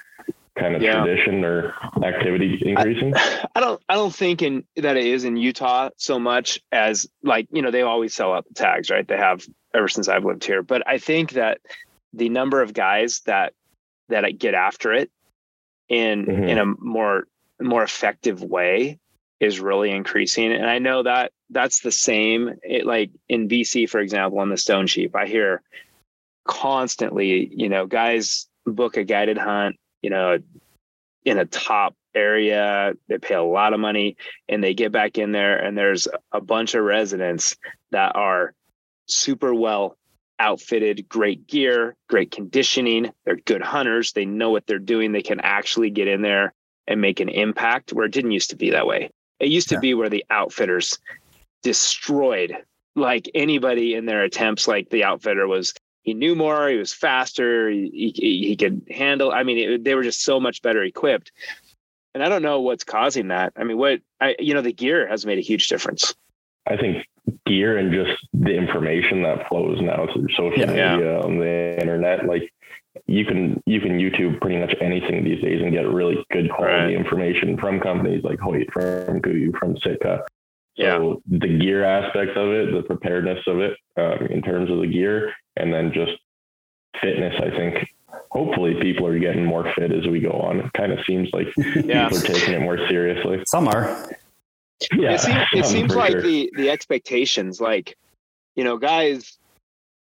[0.59, 1.05] kind of Yeah.
[1.05, 3.15] tradition or activity increasing?
[3.55, 7.49] I don't I don't think in that it is in Utah so much as like,
[7.51, 9.07] you know, they always sell out the tags, right?
[9.07, 10.63] They have ever since I've lived here.
[10.63, 11.61] But I think that
[12.13, 13.53] the number of guys that
[14.09, 15.11] that get after it
[15.89, 16.49] in Mhm.
[16.49, 17.27] in a more
[17.61, 18.99] more effective way
[19.41, 20.53] is really increasing.
[20.53, 24.57] And I know that that's the same it, like in BC, for example, on the
[24.57, 25.15] stone sheep.
[25.15, 25.63] I hear
[26.45, 30.39] constantly, you know, guys book a guided hunt, you know,
[31.25, 32.93] in a top area.
[33.09, 34.17] They pay a lot of money
[34.49, 37.57] and they get back in there, and there's a bunch of residents
[37.91, 38.55] that are
[39.07, 39.99] super well
[40.39, 43.11] outfitted, great gear, great conditioning.
[43.25, 44.13] They're good hunters.
[44.13, 45.11] They know what they're doing.
[45.11, 46.55] They can actually get in there
[46.87, 49.11] and make an impact where it didn't used to be that way.
[49.41, 51.01] It used to be where the outfitters
[51.65, 52.57] destroyed
[52.95, 54.69] like anybody in their attempts.
[54.69, 55.75] Like the outfitter was,
[56.07, 59.33] he knew more, he was faster, he, he, he could handle.
[59.33, 61.33] I mean, it, they were just so much better equipped.
[62.15, 63.53] And I don't know what's causing that.
[63.57, 66.15] I mean, what I, you know, the gear has made a huge difference.
[66.69, 67.05] I think
[67.45, 70.95] gear and just the information that flows now through social Yeah.
[70.97, 72.53] media on the internet, like
[73.07, 76.95] you can you can YouTube pretty much anything these days and get really good quality
[76.95, 76.95] Right.
[76.95, 80.25] information from companies like Hoyt, from Kuiu, from Sitka.
[80.77, 80.99] Yeah.
[80.99, 84.87] So the gear aspect of it, the preparedness of it, um, in terms of the
[84.87, 86.13] gear, and then just
[87.01, 87.35] fitness.
[87.39, 87.89] I think
[88.31, 90.61] hopefully people are getting more fit as we go on.
[90.61, 92.09] It kind of seems like Yeah.
[92.09, 93.43] people are taking it more seriously.
[93.47, 94.09] Some are.
[94.93, 96.23] Yeah, it seems, it seems like sure.
[96.23, 97.97] the the expectations like
[98.57, 99.39] you know guys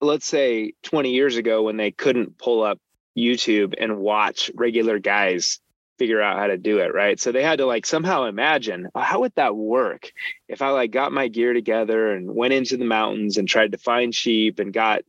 [0.01, 2.79] let's say 20 years ago when they couldn't pull up
[3.17, 5.59] youtube and watch regular guys
[5.99, 7.19] figure out how to do it right?
[7.19, 10.12] So they had to like somehow imagine "Oh, how would that work
[10.47, 13.77] if i like got my gear together and went into the mountains and tried to
[13.77, 15.01] find sheep and got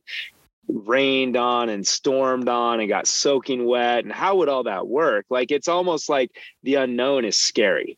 [0.67, 4.03] rained on and stormed on and got soaking wet?
[4.03, 5.25] And how would all that work?
[5.29, 6.31] Like it's almost like
[6.63, 7.97] the unknown is scary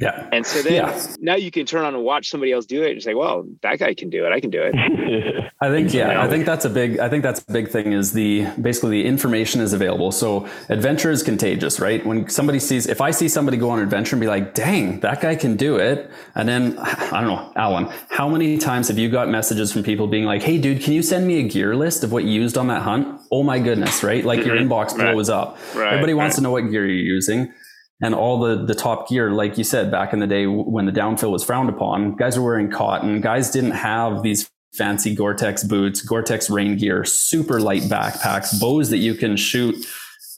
[0.00, 0.28] Yeah.
[0.32, 1.06] and so then Yeah.
[1.18, 3.80] now you can turn on and watch somebody else do it and say, well, that
[3.80, 4.32] guy can do it.
[4.32, 4.72] I can do it.
[5.60, 6.22] I think yeah, Yeah.
[6.22, 9.08] I think that's a big I think that's a big thing is the basically the
[9.08, 10.12] information is available.
[10.12, 12.04] So adventure is contagious, right?
[12.06, 15.00] When somebody sees if I see somebody go on an adventure and be like, "Dang,
[15.00, 18.98] that guy can do it." And then I don't know, Allen, how many times have
[18.98, 21.74] you got messages from people being like, "Hey dude, can you send me a gear
[21.74, 24.24] list of what you used on that hunt?" Oh my goodness, right?
[24.24, 24.68] Like your Mhm.
[24.68, 25.12] inbox Right.
[25.12, 25.58] blows up.
[25.74, 25.88] Right.
[25.88, 26.36] Everybody wants right.
[26.36, 27.52] to know what gear you're using.
[28.00, 30.92] And all the, the top gear, like you said, back in the day when the
[30.92, 33.20] downfill was frowned upon, guys were wearing cotton.
[33.20, 38.98] Guys didn't have these fancy Gore-Tex boots, Gore-Tex rain gear, super light backpacks, bows that
[38.98, 39.74] you can shoot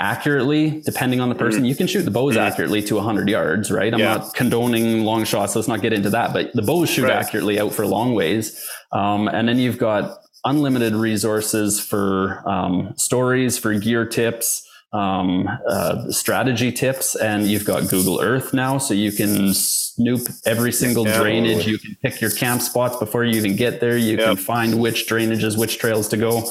[0.01, 1.65] accurately, depending on the person.
[1.67, 2.41] You can shoot the bows Mhm.
[2.41, 3.93] accurately to 100 yards, right?
[3.93, 4.15] I'm Yeah.
[4.17, 5.55] not condoning long shots.
[5.55, 6.33] Let's not get into that.
[6.33, 7.13] But the bows shoot Right.
[7.13, 8.65] accurately out for long ways.
[8.93, 16.11] Um, and then you've got unlimited resources for um, stories, for gear tips, um, uh,
[16.11, 21.21] strategy tips, and you've got Google Earth now, so you can snoop every single Yeah.
[21.21, 21.67] drainage.
[21.67, 23.97] You can pick your camp spots before you even get there.
[23.97, 26.51] You can find which drainages, which trails to go.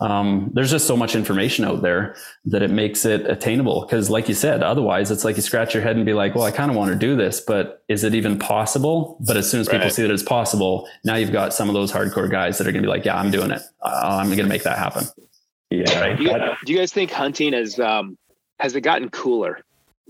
[0.00, 3.80] Um, there's just so much information out there that it makes it attainable.
[3.80, 6.44] Because, like you said, otherwise it's like you scratch your head and be like, "Well,
[6.44, 9.60] I kind of want to do this, but is it even possible?" But as soon
[9.60, 9.92] as people Right.
[9.92, 12.82] see that it's possible, now you've got some of those hardcore guys that are going
[12.82, 13.62] to be like, "Yeah, I'm doing it.
[13.82, 15.08] Uh, I'm going to make that happen."
[15.70, 18.16] Yeah, Do you, that- do you guys think hunting has, um,
[18.58, 19.60] has it gotten cooler?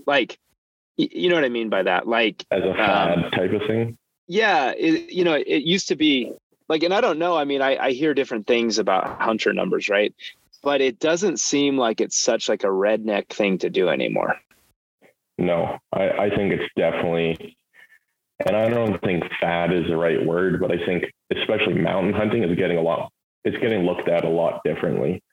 [0.07, 0.37] Like,
[0.97, 2.07] you know what I mean by that?
[2.07, 3.97] Like, as a fad type of thing.
[4.27, 6.33] yeah, it, you know, it used to be
[6.67, 7.35] like, and I don't know.
[7.37, 10.13] I mean, I, I hear different things about hunter numbers, right?
[10.61, 14.35] But it doesn't seem like it's such like a redneck thing to do anymore.
[15.37, 17.55] No, I, I think it's definitely,
[18.45, 22.43] and I don't think fad is the right word, but I think especially mountain hunting
[22.43, 23.11] is getting a lot,
[23.45, 25.23] it's getting looked at a lot differently.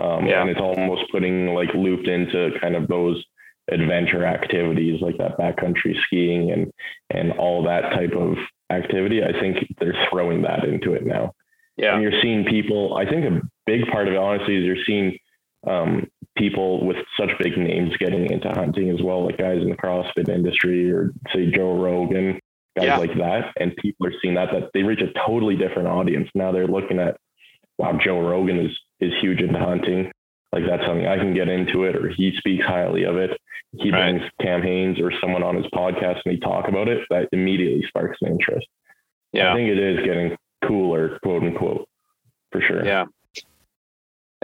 [0.00, 0.40] Um, yeah.
[0.40, 3.24] And it's almost putting like looped into kind of those
[3.70, 6.70] adventure activities like that backcountry skiing and
[7.10, 8.36] and all that type of
[8.70, 9.22] activity.
[9.22, 11.32] I think they're throwing that into it now.
[11.76, 11.94] Yeah.
[11.94, 15.18] And you're seeing people, I think a big part of it, honestly, is you're seeing
[15.66, 19.76] um, people with such big names getting into hunting as well, like guys in the
[19.76, 22.38] CrossFit industry or say Joe Rogan,
[22.76, 22.96] guys yeah.
[22.96, 23.52] like that.
[23.58, 26.28] And people are seeing that, that they reach a totally different audience.
[26.34, 27.16] Now they're looking at,
[27.78, 30.10] wow, Joe Rogan is, is huge into hunting.
[30.52, 33.38] Like that's something I can get into it, or he speaks highly of it.
[33.76, 34.32] He brings right.
[34.40, 37.04] Cam Hanes or someone on his podcast and he talk about it.
[37.10, 38.66] That immediately sparks an interest.
[39.32, 39.52] Yeah.
[39.52, 41.88] I think it is getting cooler, quote unquote,
[42.52, 42.84] for sure.
[42.84, 43.06] Yeah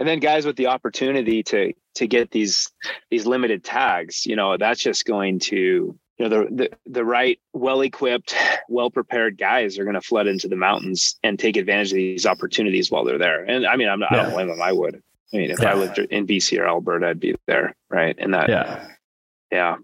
[0.01, 2.71] and then guys with the opportunity to to get these
[3.11, 7.39] these limited tags you know that's just going to you know the the, the right
[7.53, 8.35] well equipped
[8.69, 12.25] well prepared guys are going to flood into the mountains and take advantage of these
[12.25, 13.43] opportunities while they're there.
[13.43, 14.19] And i mean i'm not yeah.
[14.19, 14.61] i don't blame them.
[14.61, 15.01] I would.
[15.33, 15.71] I mean if yeah.
[15.71, 18.15] i lived in bc or alberta i'd be there right?
[18.17, 18.87] And that yeah.
[19.51, 19.75] yeah.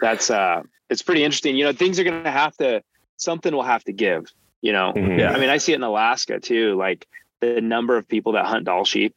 [0.00, 1.56] That's uh it's pretty interesting.
[1.56, 2.82] You know things are going to have to
[3.16, 4.92] something will have to give you know?
[4.94, 5.18] Mm-hmm.
[5.18, 5.32] yeah.
[5.32, 7.06] i mean i see it in alaska too like
[7.40, 9.14] the number of people that hunt Dall sheep.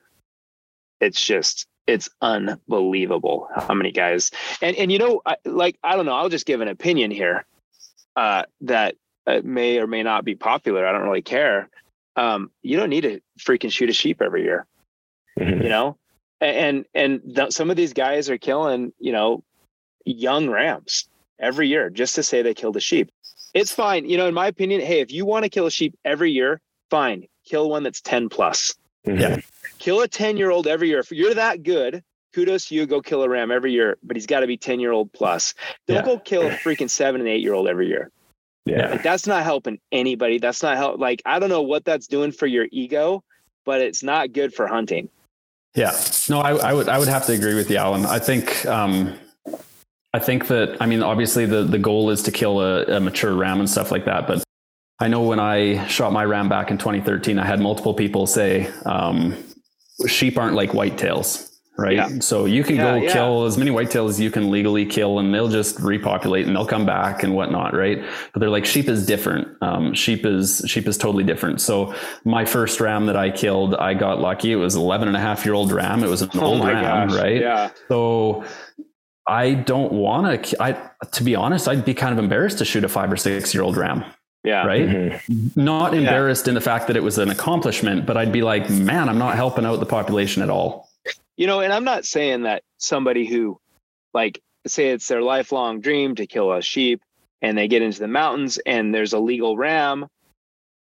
[0.99, 6.15] It's just it's unbelievable how many guys and and you know like i don't know
[6.15, 7.45] i'll just give an opinion here
[8.15, 8.95] uh, that
[9.27, 11.69] uh, may or may not be popular i don't really care.
[12.17, 14.67] Um, you don't need to freaking shoot a sheep every year
[15.39, 15.62] mm-hmm.
[15.62, 15.97] you know?
[16.39, 19.43] And and th- some of these guys are killing you know
[20.06, 21.08] young rams
[21.39, 23.12] every year just to say they killed a sheep.
[23.54, 25.97] It's fine you know in my opinion hey if you want to kill a sheep
[26.04, 29.19] every year fine kill one that's 10 plus mm-hmm.
[29.19, 29.37] yeah
[29.81, 30.99] kill a 10 year old every year.
[30.99, 34.27] If you're that good, kudos to you, go kill a ram every year, but he's
[34.27, 35.53] got to be 10 year old plus.
[35.87, 36.05] Don't yeah.
[36.05, 38.11] go kill a freaking seven and eight year old every year.
[38.65, 38.91] Yeah.
[38.91, 40.37] Like, that's not helping anybody.
[40.37, 40.99] That's not help.
[40.99, 43.23] Like, I don't know what that's doing for your ego,
[43.65, 45.09] but it's not good for hunting.
[45.75, 45.99] Yeah.
[46.29, 48.05] No, I, I would, I would have to agree with you, Allen.
[48.05, 49.17] I think, um,
[50.13, 53.33] I think that, I mean, obviously the, the goal is to kill a, a mature
[53.33, 54.43] ram and stuff like that, but
[55.01, 58.71] I know when I shot my ram back in 2013, I had multiple people say,
[58.85, 59.35] um,
[60.07, 61.95] sheep aren't like whitetails right?
[61.95, 62.19] Yeah.
[62.19, 63.13] So you can yeah, go yeah.
[63.13, 66.65] kill as many whitetails as you can legally kill, and they'll just repopulate and they'll
[66.65, 68.03] come back and whatnot, right?
[68.33, 69.47] But they're like sheep is different.
[69.61, 71.61] Um, sheep is sheep is totally different.
[71.61, 74.51] So my first ram that I killed, I got lucky.
[74.51, 76.03] It was 11 and a half year old ram.
[76.03, 77.17] It was an oh old ram, gosh.
[77.17, 77.41] right?
[77.41, 77.71] Yeah.
[77.87, 78.45] So
[79.27, 80.63] I don't want to.
[80.63, 83.53] I to be honest, I'd be kind of embarrassed to shoot a five or six
[83.53, 84.05] year old ram.
[84.43, 84.65] Yeah.
[84.65, 84.88] Right.
[84.88, 85.63] Mm-hmm.
[85.63, 86.51] Not embarrassed yeah.
[86.51, 89.36] in the fact that it was an accomplishment, but I'd be like, man, I'm not
[89.36, 90.89] helping out the population at all.
[91.38, 93.60] You know, and I'm not saying that somebody who,
[94.13, 97.01] like, say it's their lifelong dream to kill a sheep
[97.41, 100.08] and they get into the mountains and there's a legal ram.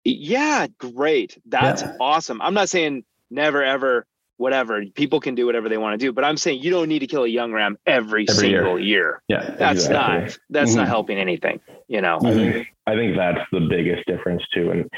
[0.03, 1.37] Yeah, great.
[1.45, 1.95] That's yeah.
[1.99, 2.41] awesome.
[2.41, 4.05] I'm not saying never ever
[4.37, 4.83] whatever.
[4.95, 7.07] People can do whatever they want to do, but I'm saying you don't need to
[7.07, 9.21] kill a young ram every, every single year.
[9.29, 9.39] year.
[9.41, 10.19] Yeah, that's exactly.
[10.25, 10.79] not that's mm-hmm.
[10.79, 11.59] not helping anything.
[11.87, 14.71] You know, I think I think that's the biggest difference too.
[14.71, 14.89] And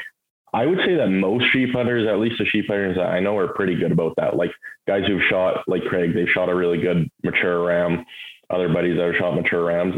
[0.54, 3.38] I would say that most sheep hunters, at least the sheep hunters that I know,
[3.38, 4.36] are pretty good about that.
[4.36, 4.52] Like
[4.88, 8.06] guys who've shot, like Craig, they've shot a really good mature ram.
[8.50, 9.96] Other buddies that have shot mature rams,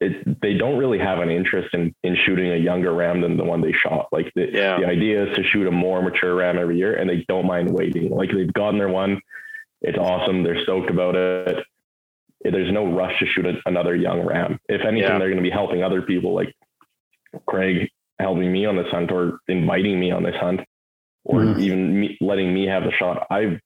[0.00, 3.44] it, they don't really have an interest in, in shooting a younger ram than the
[3.44, 4.08] one they shot.
[4.10, 4.78] Like the, yeah.
[4.78, 7.70] the idea is to shoot a more mature ram every year and they don't mind
[7.70, 8.10] waiting.
[8.10, 9.20] Like they've gotten their one.
[9.82, 10.42] It's awesome.
[10.42, 11.64] They're stoked about it.
[12.42, 14.58] There's no rush to shoot a, another young ram.
[14.68, 15.18] If anything, yeah.
[15.18, 16.54] they're going to be helping other people like
[17.46, 20.60] Craig helping me on this hunt or inviting me on this hunt
[21.24, 21.58] or mm.
[21.58, 23.26] even me, letting me have the shot.
[23.30, 23.58] I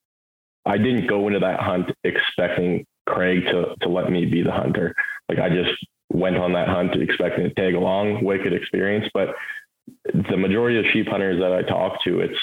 [0.65, 4.95] I didn't go into that hunt expecting Craig to to let me be the hunter.
[5.29, 5.71] Like I just
[6.11, 9.07] went on that hunt expecting to tag along, wicked experience.
[9.13, 9.35] But
[10.05, 12.39] the majority of sheep hunters that I talk to, it's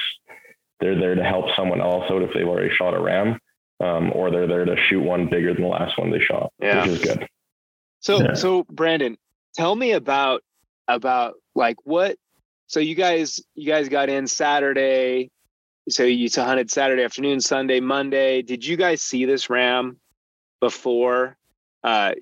[0.79, 3.39] they're there to help someone else out if they've already shot a ram,
[3.79, 6.81] um, or they're there to shoot one bigger than the last one they shot, yeah.
[6.81, 7.27] which is good.
[8.01, 8.33] So, yeah.
[8.33, 9.17] so Brandon,
[9.55, 10.43] tell me about
[10.87, 12.17] about like what.
[12.67, 15.31] So you guys, you guys got in Saturday.
[15.87, 18.41] So you hunted Saturday afternoon, Sunday, Monday.
[18.41, 19.97] Did you guys see this ram
[20.59, 21.37] before?
[21.85, 22.13] uh,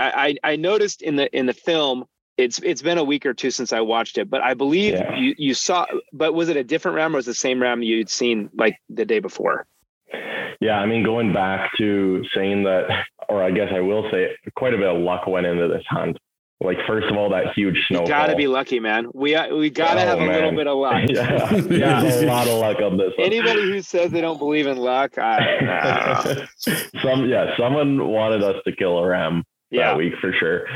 [0.00, 2.06] I, I noticed in the in the film
[2.38, 5.14] it's it's been a week or two since I watched it, but I believe yeah.
[5.14, 5.84] you, you saw.
[6.14, 8.78] But was it a different ram or was it the same ram you'd seen like
[8.88, 9.66] the day before?
[10.60, 14.72] Yeah, I mean, going back to saying that, or I guess I will say, quite
[14.72, 16.16] a bit of luck went into this hunt.
[16.64, 18.00] Like first of all, that huge snow.
[18.02, 19.08] You gotta be lucky, man.
[19.14, 21.02] We uh, we gotta Oh, have a little bit of luck.
[21.08, 22.02] yeah, yeah.
[22.02, 23.12] a lot of luck on this.
[23.16, 23.26] one.
[23.26, 26.46] Anybody who says they don't believe in luck, I,
[27.02, 30.66] Some yeah, someone wanted us to kill a ram yeah, that week for sure.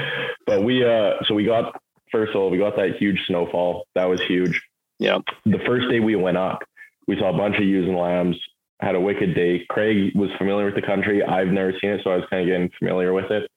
[0.46, 1.80] But we uh so we got
[2.10, 3.86] first of all, we got that huge snowfall.
[3.94, 4.60] That was huge.
[4.98, 5.18] Yeah.
[5.44, 6.60] The first day we went up,
[7.06, 8.36] we saw a bunch of ewes and lambs,
[8.80, 9.64] had a wicked day.
[9.68, 11.22] Craig was familiar with the country.
[11.22, 13.50] I've never seen it, so I was kind of getting familiar with it.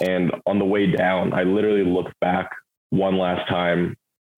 [0.00, 2.50] And on the way down, I literally looked back
[2.90, 3.96] one last time,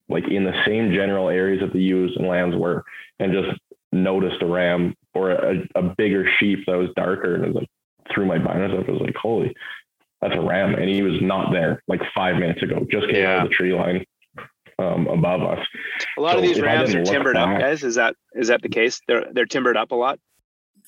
[0.09, 2.85] like in the same general areas that the ewes and lambs were,
[3.19, 3.59] and just
[3.93, 7.35] noticed a ram or a, a bigger sheep that was darker.
[7.35, 7.69] And it was like
[8.13, 9.55] through my binoculars, I was like, holy,
[10.21, 10.75] that's a ram.
[10.75, 13.73] And he was not there like five minutes ago, just came out of the tree
[13.73, 14.05] line
[14.79, 15.65] um, above us.
[16.17, 17.85] a lot of these rams are didn't look timbered up, guys.
[17.85, 19.01] Is that is that the case?
[19.07, 20.19] They're they're timbered up a lot.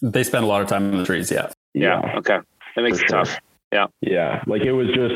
[0.03, 1.31] They spend a lot of time in the trees.
[1.31, 1.53] Yeah.
[1.75, 2.39] Yeah, okay,
[2.75, 3.25] that makes for it sure.
[3.25, 3.39] tough.
[3.73, 3.87] Yeah.
[4.01, 4.43] Yeah.
[4.47, 5.15] Like it was just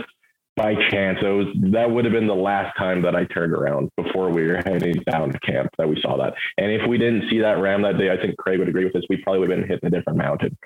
[0.57, 1.18] by chance.
[1.22, 4.46] It was that would have been the last time that I turned around before we
[4.46, 6.34] were heading down to camp that we saw that.
[6.59, 8.92] And if we didn't see that ram that day, I think Craig would agree with
[8.92, 9.05] this.
[9.09, 10.57] We probably would have been hitting a different mountain.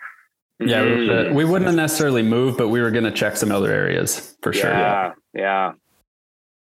[0.60, 0.82] Yeah.
[0.82, 1.30] we- Mhm.
[1.30, 4.36] uh, we wouldn't have necessarily moved, but we were going to check some other areas
[4.40, 4.70] for sure.
[4.70, 5.72] Yeah, yeah.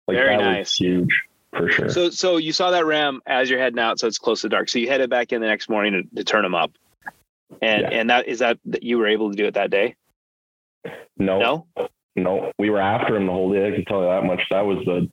[0.07, 0.59] Like Very that nice.
[0.67, 1.21] was huge
[1.55, 1.89] for sure.
[1.89, 4.69] So so you saw that ram as you're heading out, so it's close to dark.
[4.69, 6.71] So you headed back in the next morning to, to turn them up,
[7.61, 7.89] and Yeah.
[7.91, 9.95] and that is that that you were able to do it that day.
[11.17, 13.67] No, No, no, we were after him the whole day.
[13.67, 14.41] I can tell you that much.
[14.51, 15.09] That was the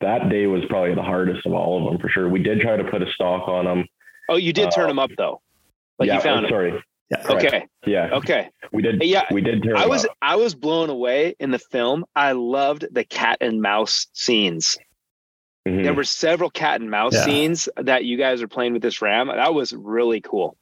[0.00, 2.28] that day was probably the hardest of all of them for sure.
[2.28, 3.86] We did try to put a stalk on him.
[4.28, 5.40] oh, you did turn him up though.
[5.98, 6.82] Like yeah, you found oh, sorry.
[7.10, 7.22] Yeah.
[7.22, 7.44] correct.
[7.46, 8.48] Okay, Yeah, okay.
[8.72, 9.02] we did.
[9.04, 9.76] Yeah, we did turn.
[9.76, 10.16] I him was up.
[10.22, 12.04] I was blown away in the film.
[12.16, 14.78] I loved the cat and mouse scenes.
[15.68, 15.84] Mhm.
[15.84, 17.24] There were several cat and mouse Yeah.
[17.24, 19.28] scenes that you guys are playing with this ram.
[19.28, 20.56] That was really cool.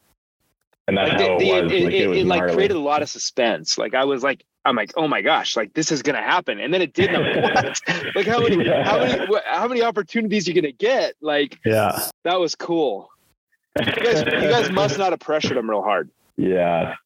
[0.91, 1.72] And that's Like how the- it was.
[1.72, 3.78] it, like, it- it was it, like created a lot of suspense.
[3.78, 6.72] Like I was like, I'm like, oh my gosh, like this is gonna happen, and
[6.74, 7.11] then it did.
[7.12, 7.76] Like.
[8.14, 11.14] Like how many, how many, how many opportunities you gonna get?
[11.20, 11.99] Like Yeah.
[12.24, 13.11] that was cool.
[13.78, 16.11] You guys, you guys must not have pressured him real hard.
[16.36, 16.97] Yeah,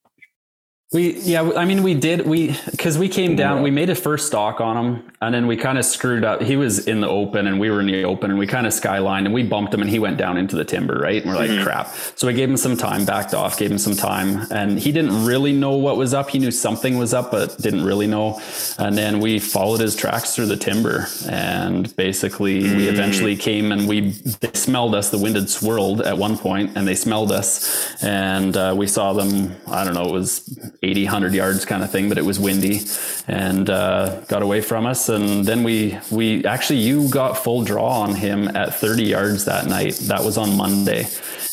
[0.95, 4.28] We yeah, I mean we did we because we came down, we made a first
[4.28, 6.40] stalk on him, and then we kind of screwed up.
[6.40, 8.72] He was in the open, and we were in the open, and we kind of
[8.72, 11.20] skylined, and we bumped him, and he went down into the timber, right?
[11.20, 11.64] And we're like, Mhm.
[11.64, 11.92] crap.
[12.14, 15.26] So we gave him some time, backed off, gave him some time, and he didn't
[15.26, 16.30] really know what was up.
[16.30, 18.40] He knew something was up, but didn't really know.
[18.78, 23.88] And then we followed his tracks through the timber, and basically we eventually came and
[23.88, 25.09] we they smelled us.
[25.09, 29.12] The wind had swirled at one point, and they smelled us, and uh, we saw
[29.12, 29.57] them.
[29.68, 32.80] I don't know, it was 80, 100 yards kind of thing, but it was windy
[33.26, 35.09] and uh, got away from us.
[35.09, 39.66] And then we, we actually, you got full draw on him at 30 yards that
[39.66, 39.95] night.
[40.03, 41.07] That was on Monday.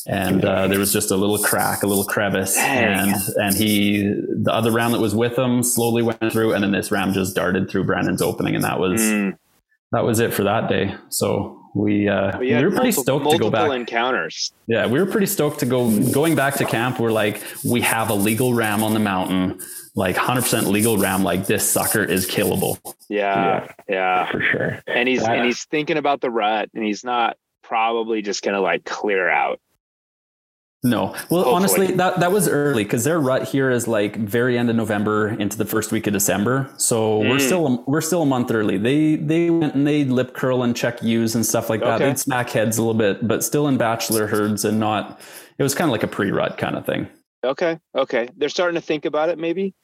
[0.08, 3.10] And uh, there was just a little crack, a little crevice, Dang.
[3.14, 6.72] and and he, the other ram that was with him, slowly went through, and then
[6.72, 9.38] this ram just darted through Brandon's opening, and that was Mm.
[9.92, 10.96] that was it for that day.
[11.10, 13.72] So we uh, But we had were pretty multiple- stoked to go back.
[13.72, 14.52] encounters.
[14.68, 17.00] Yeah, we were pretty stoked to go going back to camp.
[17.00, 19.60] We're like, we have a legal ram on the mountain,
[19.96, 21.24] like 100% legal ram.
[21.24, 22.78] Like this sucker is killable.
[23.10, 24.30] Yeah, yeah.
[24.32, 24.80] for sure.
[24.88, 25.34] And he's Yeah.
[25.34, 29.60] and he's thinking about the rut, and he's not probably just gonna like clear out.
[30.84, 31.44] No, well, Hopefully.
[31.54, 35.28] honestly, that that was early because their rut here is like very end of November
[35.30, 36.68] into the first week of December.
[36.78, 37.42] So we're Mm.
[37.42, 38.80] still we're still a month early.
[38.80, 41.96] They they went and they lip curl and check ewes and stuff like that.
[42.02, 42.06] Okay.
[42.06, 45.20] They'd smack heads a little bit, but still in bachelor herds and not.
[45.60, 47.08] It was kind of like a pre-rut kind of thing.
[47.44, 48.30] Okay, okay.
[48.38, 49.76] They're starting to think about it, maybe.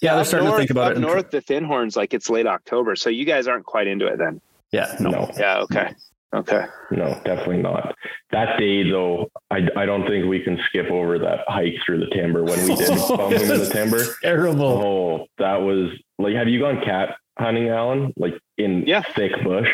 [0.00, 1.00] Yeah, they're up starting north, to think about up it.
[1.00, 4.16] north, the thin horns, like it's late October, so you guys aren't quite into it
[4.16, 4.40] then.
[4.72, 5.10] yeah, no.
[5.10, 5.58] No, Yeah.
[5.60, 5.94] Okay.
[6.32, 6.64] Okay.
[6.92, 7.94] no, definitely not.
[8.30, 12.10] That day though, I, I don't think we can skip over that hike through the
[12.14, 14.04] timber when we did bump him in the timber.
[14.22, 14.64] Terrible.
[14.64, 18.12] Oh, that was like, have you gone cat hunting, Allen?
[18.16, 19.02] Like in Yeah.
[19.16, 19.68] thick bush?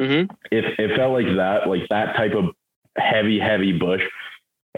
[0.00, 0.32] Mm-hmm.
[0.50, 2.46] It, it felt like that, like that type of
[2.98, 4.02] heavy, heavy bush,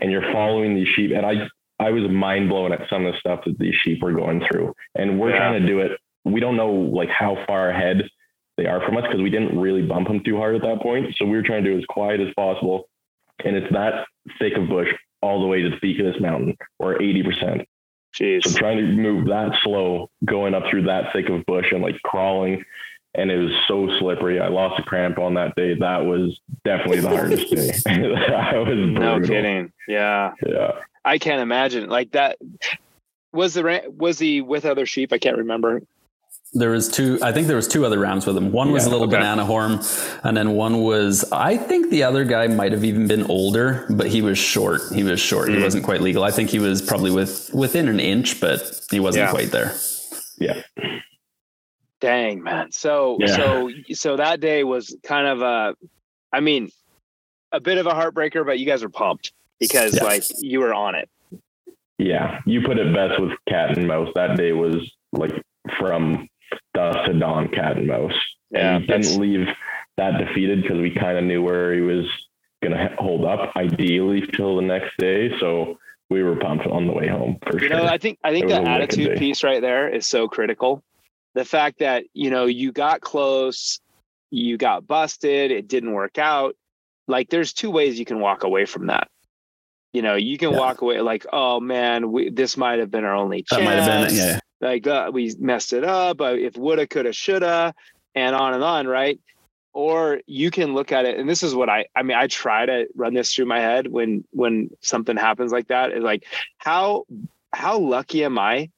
[0.01, 1.11] and you're following these sheep.
[1.17, 1.49] And I,
[1.81, 4.73] I was mind blown at some of the stuff that these sheep were going through.
[4.95, 5.39] And we're Yeah.
[5.39, 5.93] trying to do it.
[6.25, 8.09] We don't know like how far ahead
[8.57, 11.15] they are from us because we didn't really bump them too hard at that point.
[11.17, 12.89] So we were trying to do as quiet as possible.
[13.45, 14.07] And it's that
[14.39, 14.89] thick of bush
[15.23, 17.65] all the way to the peak of this mountain, or 80%.
[18.15, 18.57] So Jeez.
[18.57, 22.63] trying to move that slow, going up through that thick of bush and like crawling,
[23.15, 24.41] and it was so slippery.
[24.41, 25.75] I lost a cramp on that day.
[25.75, 27.73] That was definitely the hardest day.
[27.87, 29.73] I was No kidding.
[29.89, 30.33] Yeah.
[30.47, 30.73] Yeah,
[31.05, 32.39] I can't imagine like that.
[33.33, 35.13] Was the was he with other sheep?
[35.13, 35.83] I can't remember.
[36.57, 37.19] There was two.
[37.21, 38.53] I think there was two other rams with him.
[38.53, 39.17] One was a little okay.
[39.17, 39.81] banana horn,
[40.23, 41.25] and then one was.
[41.33, 44.81] I think the other guy might have even been older, but he was short.
[44.95, 45.49] He was short.
[45.49, 45.65] He Mm.
[45.65, 46.23] wasn't quite legal.
[46.23, 49.31] I think he was probably with within an inch, but he wasn't Yeah.
[49.31, 49.73] quite there.
[50.39, 50.63] yeah.
[52.01, 52.71] Dang, man.
[52.71, 53.27] So Yeah.
[53.37, 55.75] so so that day was kind of a
[56.33, 56.71] I mean,
[57.53, 60.05] a bit of a heartbreaker, but you guys were pumped because Yeah.
[60.05, 61.09] like you were on it.
[61.99, 64.09] Yeah, you put it best with cat and mouse.
[64.15, 64.77] That day was
[65.13, 65.33] like
[65.79, 66.29] from
[66.75, 68.13] dusk to dawn, cat and mouse.
[68.51, 69.47] Yeah, and we that's- didn't leave
[69.97, 72.07] that defeated because we kind of knew where he was
[72.63, 75.31] going to hold up, ideally till the next day.
[75.39, 75.79] So
[76.11, 77.77] we were pumped on the way home for You sure.
[77.77, 80.83] know, I think I think It was the attitude piece right there is so critical.
[81.35, 83.81] The fact that, you know, you got close,
[84.31, 86.57] you got busted, it didn't work out.
[87.09, 89.09] Like there's two ways you can walk away from that.
[89.93, 90.59] You know, you can Yeah.
[90.59, 93.61] walk away like, oh man, we, this might have been our only chance.
[93.61, 94.17] That might have been.
[94.17, 94.39] Yeah.
[94.65, 97.75] Like uh, we messed it up uh, if woulda coulda shoulda
[98.15, 99.21] and on and on right
[99.73, 102.65] or you can look at it and this is what i i mean i try
[102.67, 106.25] to run this through my head when when something happens like that is like
[106.59, 107.05] how
[107.53, 108.69] how lucky am i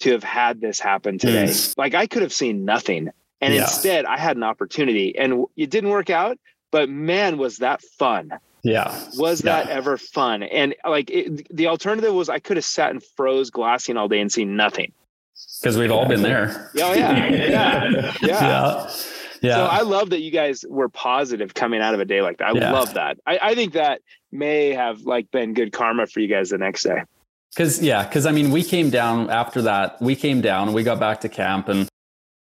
[0.00, 1.74] to have had this happen today Mm.
[1.76, 3.08] like i could have seen nothing
[3.40, 3.62] and Yeah.
[3.62, 6.38] instead i had an opportunity and it didn't work out
[6.72, 8.30] but man was that fun
[8.62, 9.00] Yeah.
[9.16, 9.52] was Yeah.
[9.62, 13.50] that ever fun and like it, the alternative was i could have sat and froze
[13.50, 14.92] glassing all day and seen nothing
[15.60, 16.70] Because we've all been there.
[16.80, 18.12] Oh yeah, yeah, yeah.
[18.22, 18.90] Yeah.
[19.42, 19.54] Yeah.
[19.56, 22.48] So I love that you guys were positive coming out of a day like that.
[22.48, 22.72] I Yeah.
[22.72, 23.18] love that.
[23.26, 26.82] I, I think that may have like been good karma for you guys the next
[26.82, 27.02] day.
[27.56, 31.00] Cause yeah, cause I mean, we came down after that, we came down we got
[31.00, 31.88] back to camp and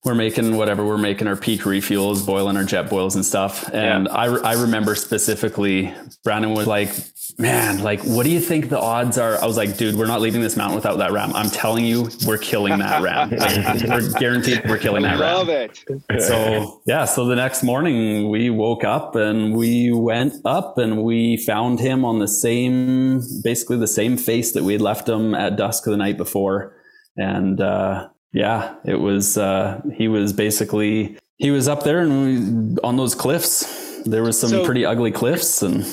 [0.04, 3.68] we're making whatever, we're making our Peak Refuels, boiling our Jetboils and stuff.
[3.72, 5.92] And I, re- I remember specifically
[6.24, 6.90] Brandon was like,
[7.38, 9.40] man, like, what do you think the odds are?
[9.40, 11.32] I was like, dude, we're not leaving this mountain without that ram.
[11.34, 13.30] I'm telling you, we're killing that ram.
[13.30, 15.34] Like, we're guaranteed we're killing that ram.
[15.36, 15.78] love it.
[16.20, 21.36] So yeah, so the next morning we woke up and we went up and we
[21.36, 25.56] found him on the same, basically the same face that we had left him at
[25.56, 26.74] dusk the night before.
[27.16, 32.80] And uh, yeah, it was uh, he was basically he was up there and we,
[32.82, 34.02] on those cliffs.
[34.04, 35.84] There was some So- pretty ugly cliffs and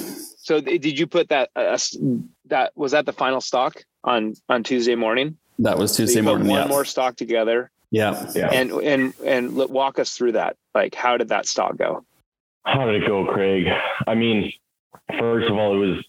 [0.45, 1.49] So did you put that?
[1.55, 1.75] Uh,
[2.45, 5.37] that was that the final stock on on Tuesday morning.
[5.57, 6.47] that was So you Tuesday put morning.
[6.49, 6.67] one Yeah.
[6.67, 8.31] more stock together, yeah.
[8.35, 8.51] yeah.
[8.53, 10.55] and and and let- walk us through that.
[10.75, 12.05] Like, how did that stock go?
[12.63, 13.65] How did it go, Craig?
[14.05, 14.53] I mean,
[15.19, 16.05] first of all, it was.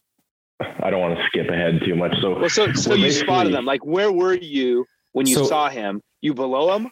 [0.60, 2.14] I don't want to skip ahead too much.
[2.20, 3.64] So, Well, so so you spotted them.
[3.64, 6.02] Like, where were you when you So- saw him?
[6.20, 6.90] You below him?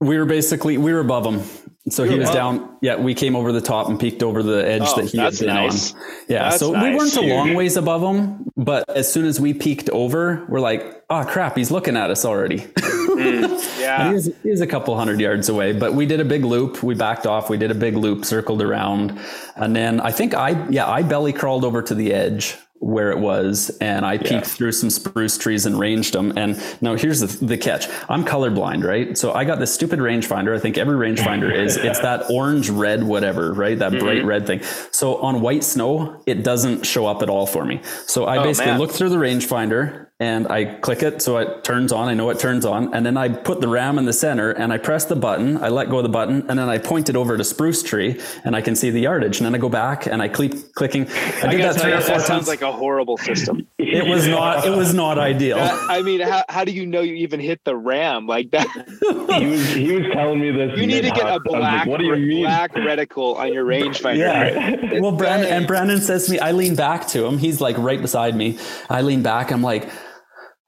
[0.00, 1.42] We were basically we were above him.
[1.88, 2.76] So You he was above down.
[2.82, 5.38] Yeah, we came over the top and peeked over the edge Oh, that he had
[5.38, 5.94] been nice.
[5.94, 6.00] on.
[6.28, 9.54] Yeah, That's so we weren't a long ways above him, but as soon as we
[9.54, 12.66] peeked over, we're like, "Oh crap, he's looking at us already."
[13.18, 14.08] And Yeah.
[14.08, 16.82] he was, he a couple hundred yards away, but we did a big loop.
[16.82, 17.48] We backed off.
[17.48, 19.18] We did a big loop, circled around,
[19.56, 23.18] and then I think I yeah I belly crawled over to the edge where it
[23.18, 26.36] was, and I peeked through some spruce trees and ranged them.
[26.36, 29.16] And now here's the, the catch: I'm colorblind, right?
[29.16, 30.54] So I got this stupid rangefinder.
[30.54, 31.76] I think every rangefinder is.
[31.86, 33.78] It's that orange, red, whatever, right?
[33.78, 34.26] That bright mm-hmm.
[34.26, 34.60] red thing.
[34.90, 37.80] So on white snow, it doesn't show up at all for me.
[38.06, 38.80] So I Oh, basically man.
[38.80, 42.08] look through the rangefinder and I click it so it turns on.
[42.08, 42.94] I know it turns on.
[42.94, 45.58] And then I put the ram in the center and I press the button.
[45.58, 48.18] I let go of the button and then I point it over to spruce tree
[48.44, 49.36] and I can see the yardage.
[49.38, 51.06] And then I go back and I keep clicking.
[51.06, 52.48] I I did gotta that three or four that sounds times.
[52.48, 53.66] like a horrible system.
[53.76, 55.58] it was not, it was not ideal.
[55.58, 58.66] Uh, I mean, how, how do you know you even hit the ram like that?
[59.38, 60.78] he was he was telling me this.
[60.78, 61.46] You need to get a mid-hunt.
[61.46, 62.44] I was like, black, what do you mean?
[62.44, 64.16] black reticle on your rangefinder.
[64.16, 65.00] Yeah.
[65.00, 67.36] Well, Brandon and Brandon says to me, I lean back to him.
[67.36, 68.58] He's like right beside me.
[68.88, 69.52] I lean back.
[69.52, 69.90] I'm like,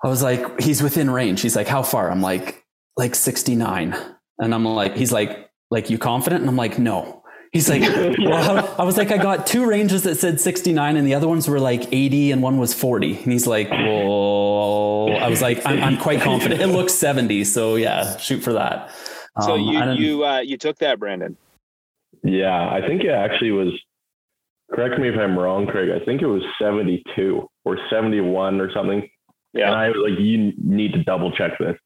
[0.05, 1.40] I was like, he's within range.
[1.40, 2.11] He's like, how far?
[2.11, 2.64] I'm like,
[2.96, 3.94] like 69.
[4.38, 6.40] And I'm like, he's like, like you confident?
[6.42, 7.22] And I'm like, no.
[7.53, 7.82] He's like,
[8.18, 11.49] well, I was like, I got two ranges that said 69 and the other ones
[11.49, 13.16] were like 80 and one was 40.
[13.22, 16.61] And he's like, well, I was like, I'm, I'm quite confident.
[16.61, 17.44] It looks 70.
[17.44, 18.90] So yeah, shoot for that.
[19.40, 21.36] So Um, you I don't- you uh, you took that, Brandon.
[22.24, 23.68] Yeah, I think it actually was.
[24.72, 25.88] Correct me if I'm wrong, Craig.
[25.90, 29.09] I think it was 72 or 71 or something.
[29.55, 29.72] And Yeah.
[29.72, 31.76] I was like, you need to double check this.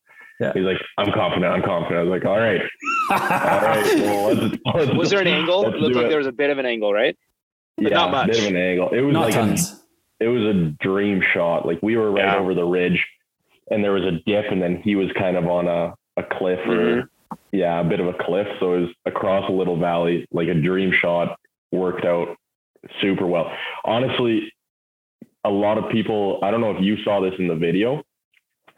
[0.41, 0.53] Yeah.
[0.55, 1.47] He's like, I'm confident.
[1.53, 2.01] I'm confident.
[2.01, 2.61] I was like, all right,
[3.11, 3.87] all right.
[4.03, 5.67] Well, let's, let's, Was there an angle?
[5.67, 6.09] It looked like it.
[6.09, 7.17] there was a bit of an angle, right?
[7.79, 8.27] yeah, not much.
[8.29, 8.89] bit of an angle.
[8.91, 9.57] It was not like a,
[10.21, 11.67] it was a dream shot.
[11.67, 12.37] Like we were right Yeah.
[12.39, 13.05] over the ridge,
[13.71, 16.59] and there was a dip, and then he was kind of on a a cliff
[16.67, 17.35] or Mm-hmm.
[17.53, 18.47] yeah, a bit of a cliff.
[18.59, 21.39] So it was across a little valley, like a dream shot.
[21.71, 22.37] Worked out
[23.01, 23.51] super well.
[23.85, 24.53] Honestly,
[25.45, 26.39] a lot of people.
[26.43, 28.03] I don't know if you saw this in the video.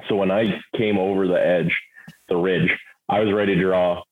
[0.09, 1.75] So when I came over the edge,
[2.29, 2.71] the ridge,
[3.09, 4.03] I was ready to draw,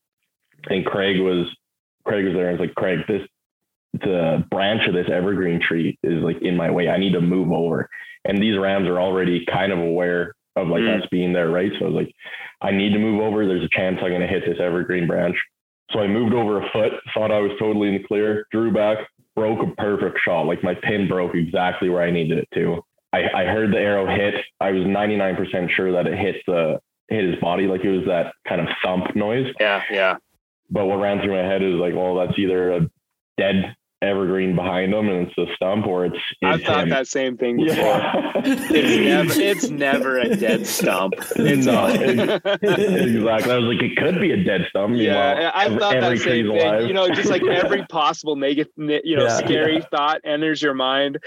[0.68, 1.46] and Craig was
[2.04, 2.48] Craig was there.
[2.48, 3.26] and I was like, Craig, this
[3.94, 6.88] the branch of this evergreen tree is like in my way.
[6.88, 7.88] I need to move over.
[8.24, 11.02] And these rams are already kind of aware of like Mm.
[11.02, 11.70] us being there, right?
[11.78, 12.14] So I was like,
[12.62, 13.46] I need to move over.
[13.46, 15.36] There's a chance I'm gonna hit this evergreen branch.
[15.90, 18.98] So I moved over a foot, thought I was totally in the clear, drew back,
[19.34, 20.42] broke a perfect shot.
[20.42, 22.82] Like my pin broke exactly where I needed it to.
[23.12, 24.34] I, I heard the arrow hit.
[24.60, 28.34] I was 99% sure that it hit the hit his body, like it was that
[28.48, 29.52] kind of thump noise.
[29.60, 30.16] Yeah, yeah.
[30.70, 32.90] But what ran through my head is like, well, that's either a
[33.36, 36.18] dead evergreen behind him and it's a stump, or it's.
[36.42, 36.88] I've thought him.
[36.90, 37.76] that same thing before.
[37.76, 38.32] Yeah.
[38.44, 41.14] It's never, it's never a dead stump.
[41.36, 41.90] It's No, all.
[41.90, 43.52] exactly.
[43.52, 44.96] I was like, it could be a dead stump.
[44.96, 46.60] Yeah, Meanwhile, I every- thought that same thing.
[46.60, 46.86] alive.
[46.86, 49.36] You know, just like every possible negative, you know, Yeah.
[49.38, 51.18] scary thought enters your mind.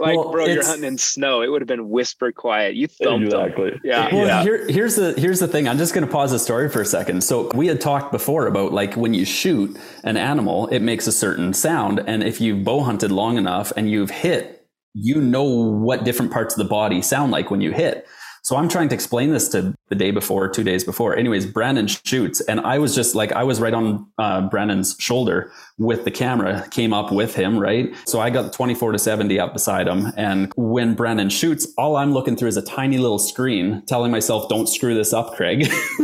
[0.00, 1.42] Like, Well, bro, you're hunting in snow.
[1.42, 2.74] It would have been whisper quiet.
[2.74, 3.40] You thumped them.
[3.40, 3.80] exactly.
[3.84, 4.12] Yeah.
[4.12, 4.42] Well, yeah.
[4.42, 5.68] here, here's the here's the thing.
[5.68, 7.22] I'm just going to pause the story for a second.
[7.22, 11.12] So we had talked before about like when you shoot an animal, it makes a
[11.12, 16.04] certain sound, and if you've bow hunted long enough and you've hit, you know what
[16.04, 18.06] different parts of the body sound like when you hit.
[18.44, 21.16] So I'm trying to explain this to the day before, two days before.
[21.16, 25.50] Anyways, Brandon shoots, and I was just like, I was right on uh, Brandon's shoulder
[25.78, 27.94] with the camera, came up with him, right?
[28.04, 30.12] So I got 24 to 70 up beside him.
[30.18, 34.46] And when Brandon shoots, all I'm looking through is a tiny little screen telling myself,
[34.50, 35.64] don't screw this up, Craig.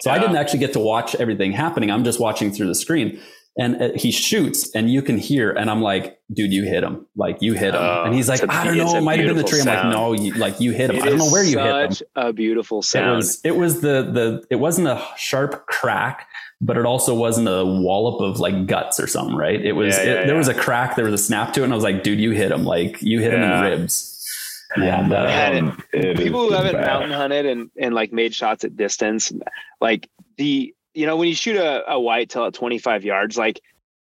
[0.00, 1.90] so I didn't actually get to watch everything happening.
[1.90, 3.20] I'm just watching through the screen.
[3.58, 7.06] And uh, he shoots, and you can hear, and I'm like, "Dude, you hit him!
[7.14, 9.28] Like you hit him!" Oh, and he's like, it's "I don't know, it might have
[9.28, 10.96] been the tree." beautiful I'm like, "No, you, like you hit him.
[10.96, 13.16] It I don't know where you hit him." Such a beautiful It sound.
[13.16, 16.26] was it was the the it wasn't a sharp crack,
[16.62, 19.62] but it also wasn't a wallop of like guts or something, right?
[19.62, 20.38] It was Yeah, it, yeah, there yeah.
[20.38, 22.30] was a crack, there was a snap to it, and I was like, dude, you
[22.30, 24.08] hit him, like you hit him in the ribs.
[24.78, 25.16] Yeah, And, uh,
[25.94, 26.86] And people who haven't bad.
[26.86, 29.30] mountain hunted and, and like made shots at distance,
[29.82, 33.60] like the you know when you shoot a, a white tail at 25 yards, like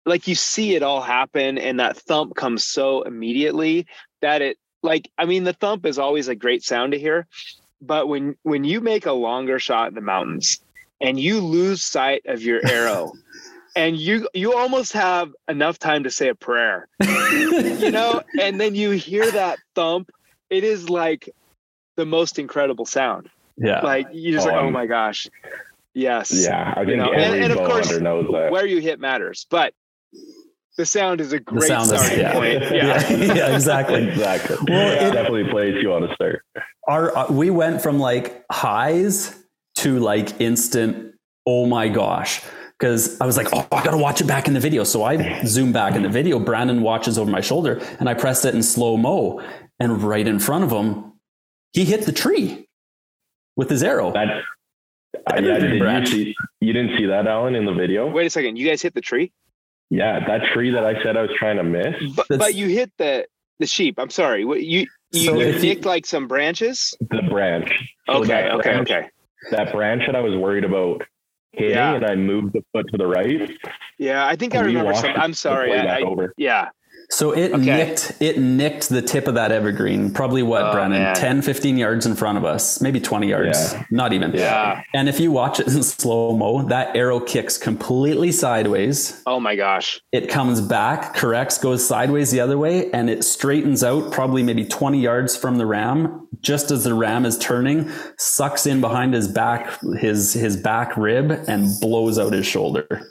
[0.06, 3.88] like you see it all happen, and that thump comes so immediately
[4.22, 7.28] that it like I mean the thump is always a great sound to hear,
[7.82, 10.60] but when when you make a longer shot in the mountains
[11.02, 13.14] and you lose sight of your arrow.
[13.76, 18.76] And you you almost have enough time to say a prayer, you know, and then
[18.76, 20.12] you hear that thump.
[20.52, 21.28] It is like
[21.96, 23.32] the most incredible sound.
[23.58, 23.82] yeah.
[23.82, 25.28] Like you just like, oh Um, my gosh.
[25.94, 26.32] Yes.
[26.46, 28.52] Yeah, I think know, and- every and of course, knows that.
[28.52, 29.74] Where you hit matters, but
[30.78, 32.34] the sound is a great sound is starting yeah.
[32.34, 32.62] point.
[32.62, 33.10] yeah.
[33.12, 33.34] Yeah.
[33.34, 34.08] yeah, exactly.
[34.08, 34.58] Exactly.
[34.68, 36.44] Well, Yeah, it- definitely place you want to start.
[36.88, 39.36] Our uh, we went from like highs
[39.76, 41.14] to like instant,
[41.46, 42.42] oh my gosh.
[42.80, 44.84] Because I was like, oh, I gotta watch it back in the video.
[44.84, 46.38] So I zoom back in the video.
[46.40, 49.42] Brandon watches over my shoulder, and I pressed it in slow mo,
[49.80, 51.14] and right in front of him,
[51.72, 52.68] he hit the tree
[53.56, 54.12] with his arrow.
[54.12, 54.42] That,
[55.16, 58.10] uh, yeah, did you, see, you didn't see that, Allen, in the video?
[58.10, 58.58] Wait a second.
[58.58, 59.32] You guys hit the tree?
[59.90, 61.96] Yeah, that tree that I said I was trying to miss.
[62.16, 63.26] But but you hit the
[63.60, 63.96] the sheep.
[64.00, 64.44] I'm sorry.
[64.46, 66.94] What you you So you- nicked like some branches?
[67.00, 67.70] The branch.
[68.08, 69.10] So Okay, that okay, branch- okay.
[69.52, 71.04] That branch that I was worried about
[71.52, 71.94] hitting, Yeah.
[71.96, 73.52] and I moved the foot to the right.
[74.00, 74.94] Yeah, I think I remember.
[74.96, 75.74] Some, I'm sorry.
[75.78, 76.34] I, I, over.
[76.38, 76.70] yeah.
[77.10, 77.64] So it Okay.
[77.64, 81.02] nicked it nicked the tip of that evergreen, probably what, Oh, Brandon?
[81.04, 81.16] man.
[81.16, 83.84] 10, 15 yards in front of us, maybe 20 yards, Yeah.
[83.92, 84.32] not even.
[84.34, 84.82] Yeah.
[84.94, 89.22] And if you watch it in slow mo, that arrow kicks completely sideways.
[89.28, 90.02] Oh my gosh.
[90.12, 94.66] It comes back, corrects, goes sideways the other way, and it straightens out probably maybe
[94.66, 96.28] 20 yards from the ram.
[96.42, 101.32] Just as the ram is turning, sucks in behind his back, his his back rib,
[101.48, 103.02] and blows out his shoulder.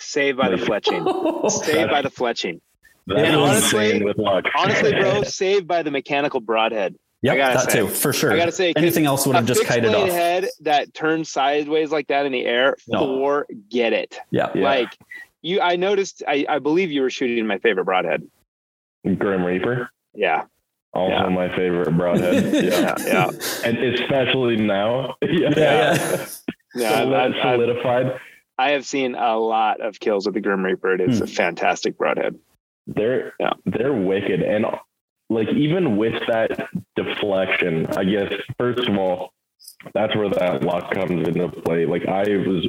[0.00, 1.50] Saved by the fletching.
[1.50, 2.60] Saved by the fletching.
[3.08, 4.44] That And honestly- insane with luck.
[4.56, 6.94] Honestly, bro, saved by the mechanical broadhead.
[7.22, 8.32] Yep, gotta that say- too, for sure.
[8.32, 10.16] I gotta say, 'cause anything else would have just fixed kited blade off.
[10.16, 13.18] head that turns sideways like that in the air, No.
[13.48, 14.18] forget it.
[14.30, 14.50] Yeah.
[14.54, 14.62] Yeah.
[14.62, 14.96] Like
[15.42, 16.22] you, I noticed.
[16.28, 18.22] I, I believe you were shooting my favorite broadhead.
[19.18, 20.44] Grim Reaper, Yeah,
[20.92, 21.28] also Yeah.
[21.28, 22.52] my favorite broadhead.
[22.64, 22.94] yeah.
[23.00, 23.30] yeah, yeah.
[23.64, 25.16] and especially now.
[25.22, 26.26] yeah, yeah.
[26.74, 28.20] yeah So I, I, I, solidified.
[28.58, 30.94] I have seen a lot of kills with the Grim Reaper.
[30.94, 31.24] It is Hmm.
[31.24, 32.38] a fantastic broadhead.
[32.88, 33.52] They're Yeah.
[33.66, 34.66] they're wicked, and
[35.30, 39.32] like even with that deflection, I guess first of all,
[39.94, 41.84] that's where that luck comes into play.
[41.86, 42.66] Like I was,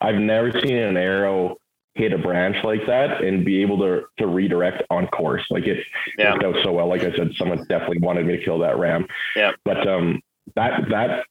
[0.00, 1.56] I've never seen an arrow
[1.94, 5.44] hit a branch like that and be able to to redirect on course.
[5.50, 5.84] Like it
[6.18, 6.32] Yeah.
[6.32, 6.88] worked out so well.
[6.88, 9.06] Like I said, someone definitely wanted me to kill that ram.
[9.36, 9.52] Yeah.
[9.64, 10.20] But um,
[10.56, 11.26] that that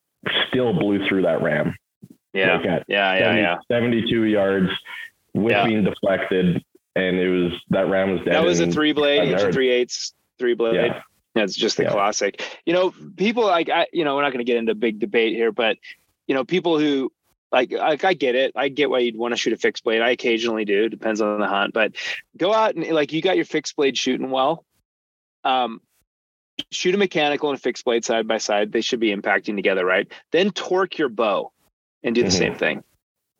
[0.47, 1.75] still blew through that ram.
[2.33, 3.57] Yeah, Like yeah, yeah, 70 yeah.
[3.71, 4.69] 72 yards
[5.33, 5.65] with Yeah.
[5.65, 6.63] being deflected,
[6.95, 8.33] and it was that ram was dead.
[8.33, 9.53] That was a three blade, I've inch and heard.
[9.53, 10.75] three eighths, three blade.
[10.75, 11.01] Yeah.
[11.35, 11.91] That's just the Yeah.
[11.91, 12.41] classic.
[12.65, 14.99] You know, people like I, you know, we're not going to get into a big
[14.99, 15.77] debate here, but
[16.27, 17.11] you know, people who
[17.51, 18.51] like, like I get it.
[18.55, 20.01] I get why you'd want to shoot a fixed blade.
[20.01, 20.87] I occasionally do.
[20.89, 21.93] Depends on the hunt, but
[22.37, 24.65] go out and like you got your fixed blade shooting well.
[25.43, 25.81] Um,
[26.71, 28.71] shoot a mechanical and a fixed blade side by side.
[28.71, 30.07] They should be impacting together, right?
[30.31, 31.51] Then torque your bow
[32.03, 32.31] and do the Mhm.
[32.37, 32.83] same thing.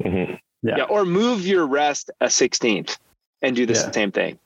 [0.02, 0.16] hmm
[0.64, 0.78] Yeah.
[0.78, 0.84] Yeah.
[0.84, 2.98] Or move your rest a 16th
[3.42, 3.92] and do the Yeah.
[3.92, 4.40] same thing.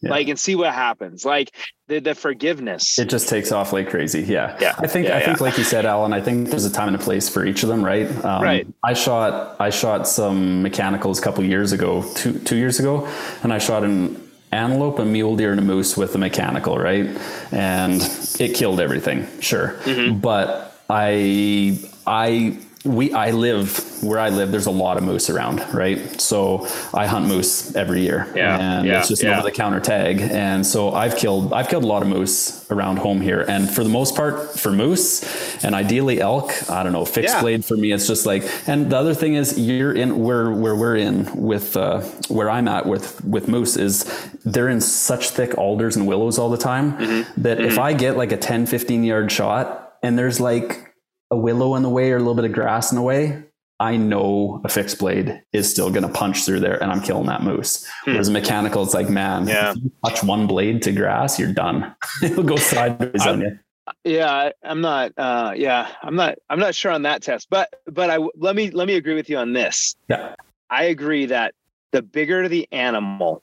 [0.00, 0.10] Yeah.
[0.10, 1.24] Like and see what happens.
[1.24, 1.50] Like
[1.88, 2.98] the the forgiveness.
[3.00, 4.22] It just takes off like crazy.
[4.22, 4.56] Yeah.
[4.60, 4.74] Yeah.
[4.78, 6.96] I think Yeah, I think like you said, Allen, I think there's a time and
[6.96, 8.08] a place for each of them, right?
[8.24, 8.66] Um, Right.
[8.84, 13.08] I shot I shot some mechanicals a couple years ago, two two years ago,
[13.42, 14.22] and I shot an
[14.52, 17.06] antelope, a mule deer, and a moose with a mechanical, right?
[17.50, 18.00] And
[18.38, 19.74] it killed everything, sure.
[19.82, 20.20] Mm-hmm.
[20.20, 21.76] But I
[22.06, 24.52] I we I live where I live.
[24.52, 26.20] There's a lot of moose around, right?
[26.20, 29.32] So I hunt moose every year, Yeah, and yeah, it's just yeah.
[29.38, 30.20] over the counter tag.
[30.20, 33.82] And so I've killed I've killed a lot of moose around home here, and for
[33.82, 35.24] the most part, for moose
[35.64, 37.40] and ideally elk, I don't know, fixed Yeah.
[37.40, 38.44] blade for me, it's just like.
[38.68, 42.68] And the other thing is, you're in where where we're in with uh, where I'm
[42.68, 44.04] at with with moose is
[44.44, 47.42] they're in such thick alders and willows all the time Mm-hmm.
[47.42, 50.87] that if I get like a 10, 15 yard shot and there's like
[51.30, 53.42] a willow in the way or a little bit of grass in the way,
[53.80, 57.26] I know a fixed blade is still going to punch through there and I'm killing
[57.26, 57.86] that moose.
[58.04, 59.48] Whereas a mechanical, it's like, man, Hmm.
[59.48, 59.70] Yeah.
[59.70, 61.94] if you touch one blade to grass, you're done.
[62.22, 63.58] It'll go sideways on you.
[64.04, 67.48] yeah, I'm not uh yeah, I'm not I'm not sure on that test.
[67.50, 69.94] But but I let me let me agree with you on this.
[70.08, 70.34] Yeah.
[70.70, 71.54] I agree that
[71.92, 73.42] the bigger the animal,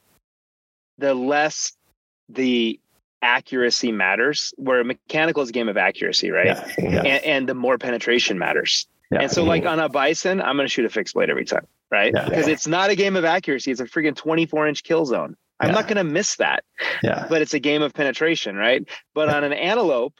[0.97, 1.73] the less
[2.29, 2.79] the
[3.25, 4.53] accuracy matters.
[4.57, 6.47] Where mechanical is a game of accuracy, right?
[6.47, 6.71] Yeah.
[6.77, 7.01] Yeah.
[7.03, 8.87] And, and the more penetration matters.
[9.11, 9.21] Yeah.
[9.21, 11.67] And so, like on a bison, I'm going to shoot a fixed blade every time,
[11.91, 12.11] right?
[12.15, 12.27] Yeah.
[12.29, 15.35] Because it's not a game of accuracy; it's a freaking 24 inch kill zone.
[15.59, 15.75] I'm Yeah.
[15.75, 16.63] not going to miss that,
[17.03, 17.27] Yeah.
[17.29, 18.83] but it's a game of penetration, right?
[19.13, 20.13] But on an antelope,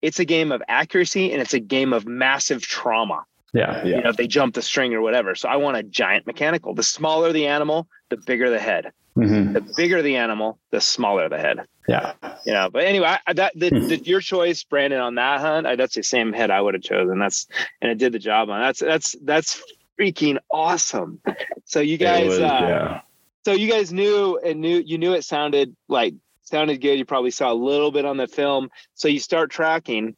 [0.00, 3.24] it's a game of accuracy and it's a game of massive trauma.
[3.52, 3.84] Yeah.
[3.84, 3.96] Yeah.
[3.96, 5.34] You know, if they jump the string or whatever.
[5.34, 6.72] So I want a giant mechanical.
[6.74, 8.92] The smaller the animal, the bigger the head.
[9.20, 9.52] Mhm.
[9.52, 11.60] The bigger the animal, the smaller the head.
[11.88, 12.12] Yeah.
[12.46, 13.88] You know, but anyway, I, that the, Hmm.
[13.88, 16.82] the, your choice, Brandon, on that hunt, I, that's the same head I would have
[16.82, 17.18] chosen.
[17.18, 17.46] That's
[17.80, 18.60] and it did the job on.
[18.60, 19.62] That's that's that's
[19.98, 21.20] freaking awesome.
[21.64, 23.00] So you guys, was, uh, yeah.
[23.44, 26.98] so you guys knew and knew you knew it sounded like sounded good.
[26.98, 28.70] You probably saw a little bit on the film.
[28.94, 30.16] So you start tracking.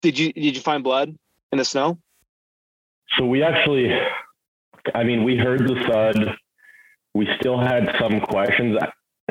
[0.00, 1.14] Did you did you find blood
[1.52, 1.98] in the snow?
[3.18, 3.92] So we actually,
[4.94, 6.36] I mean, we heard the thud.
[7.14, 8.78] We still had some questions,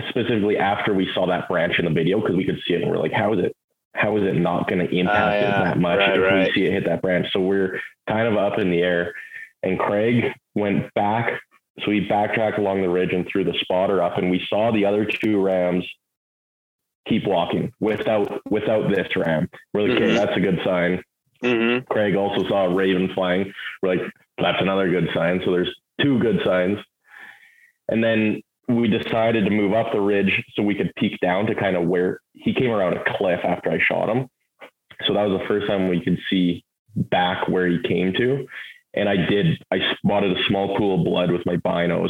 [0.09, 2.89] specifically after we saw that branch in the video, because we could see it and
[2.91, 3.55] we're like, how is it?
[3.93, 6.47] How is it not going to impact Ah, it that much Right, if right.
[6.47, 7.27] we see it hit that branch?
[7.33, 9.13] So we're kind of up in the air.
[9.63, 11.41] And Craig went back.
[11.83, 14.85] So he backtracked along the ridge and threw the spotter up, and we saw the
[14.85, 15.85] other two rams
[17.07, 19.49] keep walking without without this ram.
[19.73, 20.15] We're like, okay, Mhm.
[20.15, 21.03] that's a good sign.
[21.43, 21.85] Mm-hmm.
[21.91, 23.51] Craig also saw a raven flying.
[23.81, 25.41] We're like, that's another good sign.
[25.43, 26.77] So there's two good signs.
[27.89, 31.55] And then we decided to move up the ridge so we could peek down to
[31.55, 34.27] kind of where he came around a cliff after I shot him.
[35.07, 36.63] So that was the first time we could see
[36.95, 38.45] back where he came to.
[38.93, 42.09] And I did, I spotted a small pool of blood with my binos.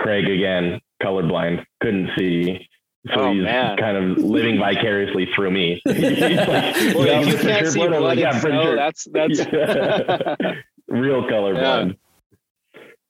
[0.00, 2.68] Craig, again, colorblind, couldn't see.
[3.14, 3.76] So Oh, he's man.
[3.78, 5.80] kind of living vicariously through me.
[5.86, 9.38] Like, "Yeah, if you can't see blood." Blood like, "Yeah, for sure." that's that's
[10.88, 11.96] real colorblind.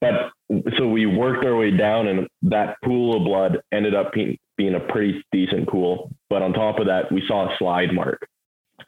[0.00, 0.30] But
[0.78, 4.74] so we worked our way down, and that pool of blood ended up being, being
[4.74, 6.10] a pretty decent pool.
[6.30, 8.26] But on top of that, we saw a slide mark.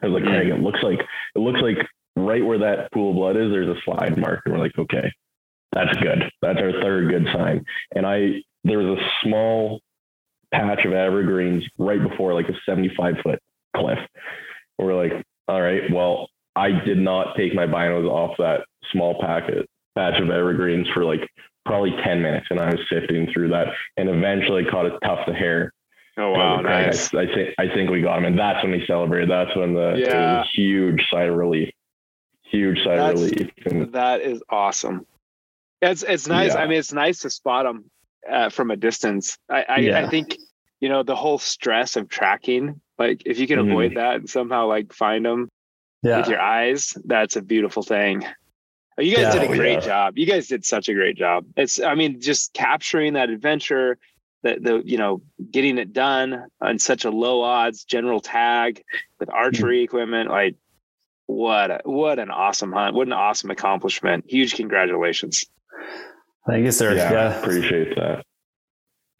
[0.01, 0.35] I was like, Mm.
[0.35, 0.99] Craig, it looks like
[1.35, 1.77] it looks like
[2.15, 5.11] right where that pool of blood is, there's a slide mark, and we're like, okay,
[5.73, 6.23] that's good.
[6.41, 7.65] That's our third good sign.
[7.95, 9.81] And I there was a small
[10.53, 13.39] patch of evergreens right before like a 75 foot
[13.75, 13.99] cliff.
[14.77, 19.67] We're like, all right, well, I did not take my binos off that small packet
[19.95, 21.27] patch of evergreens for like
[21.65, 23.67] probably 10 minutes and I was sifting through that
[23.97, 25.71] and eventually caught a tuft of hair.
[26.17, 27.13] oh And I wow, was like, "Craig, nice.
[27.13, 28.25] I, I think I think we got him.
[28.25, 29.29] And that's when we celebrated.
[29.29, 30.41] That's when the it was Yeah.
[30.41, 31.69] a huge sigh of relief.
[32.43, 33.51] Huge sigh That's- of relief.
[33.65, 35.05] And That is awesome.
[35.81, 36.53] It's it's nice.
[36.53, 36.61] Yeah.
[36.61, 37.85] I mean, it's nice to spot them
[38.29, 39.37] uh, from a distance.
[39.49, 40.37] I I, I think
[40.79, 42.79] you know the whole stress of tracking.
[42.97, 43.69] Like if you can Mhm.
[43.71, 45.49] avoid that and somehow like find them
[46.03, 46.17] Yeah.
[46.19, 48.23] with your eyes, that's a beautiful thing.
[48.97, 49.39] Oh, You guys Yeah.
[49.39, 49.79] did a Oh, great yeah.
[49.79, 50.17] job.
[50.17, 51.45] You guys did such a great job.
[51.55, 53.97] It's I mean, just capturing that adventure,
[54.43, 55.21] that the you know
[55.51, 58.83] getting it done on such a low odds general tag
[59.19, 59.35] with hmm.
[59.35, 60.29] archery equipment.
[60.29, 60.55] Like
[61.27, 62.95] what a, what an awesome hunt!
[62.95, 64.25] What an awesome accomplishment!
[64.27, 65.45] Huge congratulations.
[66.47, 66.95] Thank you, sir.
[66.95, 67.39] yeah, yeah.
[67.39, 68.25] appreciate that.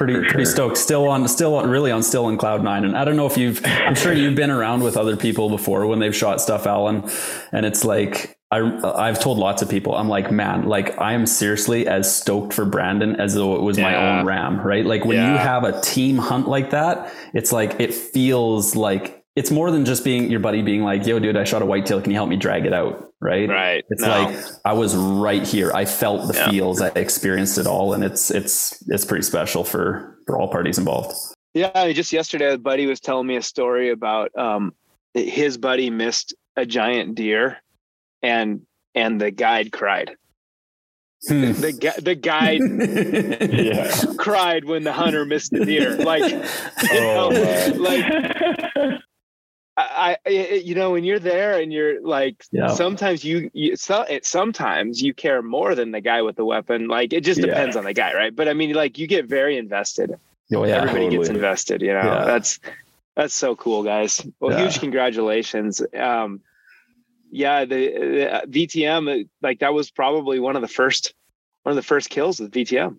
[0.01, 0.77] Pretty For pretty stoked.
[0.77, 2.85] Still on, still on, really on, still in cloud nine.
[2.85, 5.85] And I don't know if you've, I'm sure you've been around with other people before
[5.85, 7.07] when they've shot stuff, Allen.
[7.51, 11.25] And it's like I, I've told lots of people, I'm like, man, like I am
[11.27, 14.85] seriously as stoked for Brandon as though it was my own ram, right?
[14.85, 19.49] Like when you have a team hunt like that, it's like it feels like it's
[19.51, 22.01] more than just being your buddy being like, yo, dude, I shot a whitetail.
[22.01, 23.07] Can you help me drag it out?
[23.21, 23.47] Right.
[23.47, 23.85] Right.
[23.89, 24.09] It's No.
[24.09, 25.71] like I was right here.
[25.73, 26.49] I felt the Yeah.
[26.49, 26.81] feels.
[26.81, 27.93] I experienced it all.
[27.93, 31.15] And it's it's it's pretty special for for all parties involved.
[31.53, 34.73] Yeah, just yesterday, a buddy was telling me a story about um,
[35.13, 37.57] his buddy missed a giant deer,
[38.23, 38.61] and
[38.95, 40.15] and the guide cried.
[41.27, 41.51] Hmm.
[41.51, 42.61] The gu- the guide
[43.53, 43.91] Yeah.
[44.17, 45.95] cried when the hunter missed the deer.
[45.97, 46.23] Like,
[46.91, 47.79] you know, Oh, man.
[47.81, 49.01] like
[49.89, 50.29] I, I,
[50.63, 52.67] you know, when you're there and you're like, Yeah.
[52.67, 56.87] sometimes you, you so, it, sometimes you care more than the guy with the weapon.
[56.87, 57.47] Like, it just Yeah.
[57.47, 58.35] depends on the guy, right?
[58.35, 60.11] But I mean, like, you get very invested.
[60.53, 60.77] Oh yeah.
[60.77, 61.81] Everybody gets invested.
[61.81, 62.25] You know, Yeah.
[62.25, 62.59] that's
[63.15, 64.25] that's so cool, guys.
[64.39, 65.81] Well, huge congratulations.
[65.97, 66.41] Um,
[67.31, 71.13] yeah, the, the uh, VTM, uh, like that was probably one of the first,
[71.63, 72.97] one of the first kills with VTM.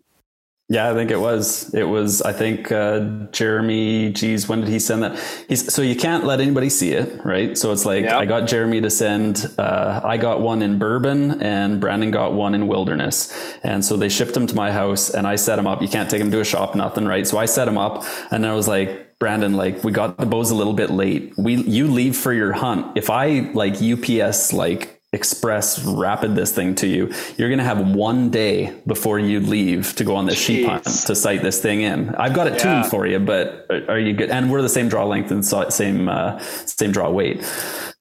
[0.72, 1.72] Yeah, I think it was.
[1.74, 2.22] It was.
[2.22, 3.00] I think uh,
[3.30, 4.10] Jeremy.
[4.10, 5.20] Geez, when did he send that?
[5.46, 7.58] He's so you can't let anybody see it, right?
[7.58, 8.16] So it's like Yeah.
[8.18, 9.52] I got Jeremy to send.
[9.58, 13.30] Uh, I got one in Bourbon, and Brandon got one in Wilderness,
[13.62, 15.82] and so they shipped them to my house, and I set them up.
[15.82, 17.26] You can't take them to a shop, nothing, right?
[17.26, 20.50] So I set them up, and I was like, Brandon, like we got the bows
[20.50, 21.34] a little bit late.
[21.38, 22.96] We you leave for your hunt.
[22.96, 28.30] If I like UPS like express rapid this thing to you, you're gonna have one
[28.30, 32.14] day before you leave to go on this sheep hunt to sight this thing in.
[32.14, 32.80] I've got it Yeah.
[32.80, 34.30] tuned for you, but are- you good?
[34.30, 37.42] And we're the same draw length and same uh, same draw weight.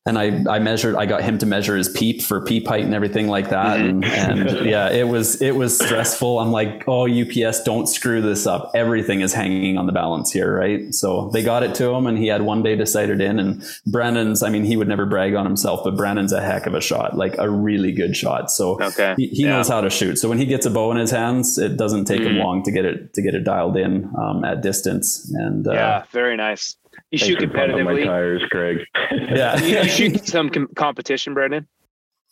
[0.03, 2.95] And I, I measured, I got him to measure his peep for peep height and
[2.95, 3.77] everything like that.
[3.79, 4.03] Mm-hmm.
[4.03, 6.39] And, and yeah, it was, it was stressful.
[6.39, 8.71] I'm like, oh, UPS, don't screw this up.
[8.73, 10.57] Everything is hanging on the balance here.
[10.57, 10.91] Right.
[10.91, 13.37] So they got it to him and he had one day to sight it in.
[13.37, 16.73] And Brandon's, I mean, he would never brag on himself, but Brandon's a heck of
[16.73, 18.49] a shot, like a really good shot.
[18.49, 19.13] So Okay.
[19.17, 19.49] he, he Yeah.
[19.57, 20.17] knows how to shoot.
[20.17, 22.43] So when he gets a bow in his hands, it doesn't take him Mhm.
[22.43, 25.31] long to get it, to get it dialed in um, at distance.
[25.35, 26.75] And uh, yeah, very nice.
[27.11, 28.05] You Thanks shoot for pumping my competitively.
[28.05, 28.77] tires, Craig.
[29.11, 29.59] yeah.
[29.61, 31.67] you, you shoot some com- competition, Brandon.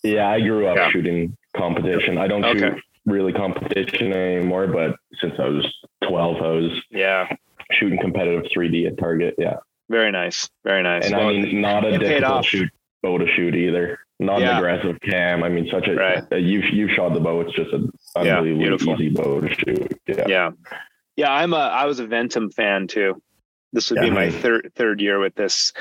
[0.03, 0.89] Yeah, I grew up Yeah.
[0.91, 2.17] shooting competition.
[2.17, 2.59] I don't Okay.
[2.59, 5.65] shoot really competition anymore, but since I was
[6.07, 7.27] 12, I was Yeah,
[7.73, 9.35] shooting competitive 3D at Target.
[9.37, 9.57] Yeah.
[9.89, 11.07] very nice, very nice.
[11.07, 12.69] And Well, I mean, not a difficult shoot
[13.03, 13.99] bow to shoot either.
[14.21, 14.51] Not Yeah.
[14.51, 15.43] an aggressive cam.
[15.43, 16.23] I mean, such a, Right.
[16.31, 17.41] uh, you you shot the bow.
[17.41, 18.93] It's just an Yeah, unbelievably beautiful.
[18.93, 19.99] easy bow to shoot.
[20.07, 20.25] Yeah.
[20.27, 20.51] yeah,
[21.17, 21.33] yeah.
[21.33, 23.21] I'm a I was a Ventum fan too.
[23.73, 25.73] This would be my third third year with this.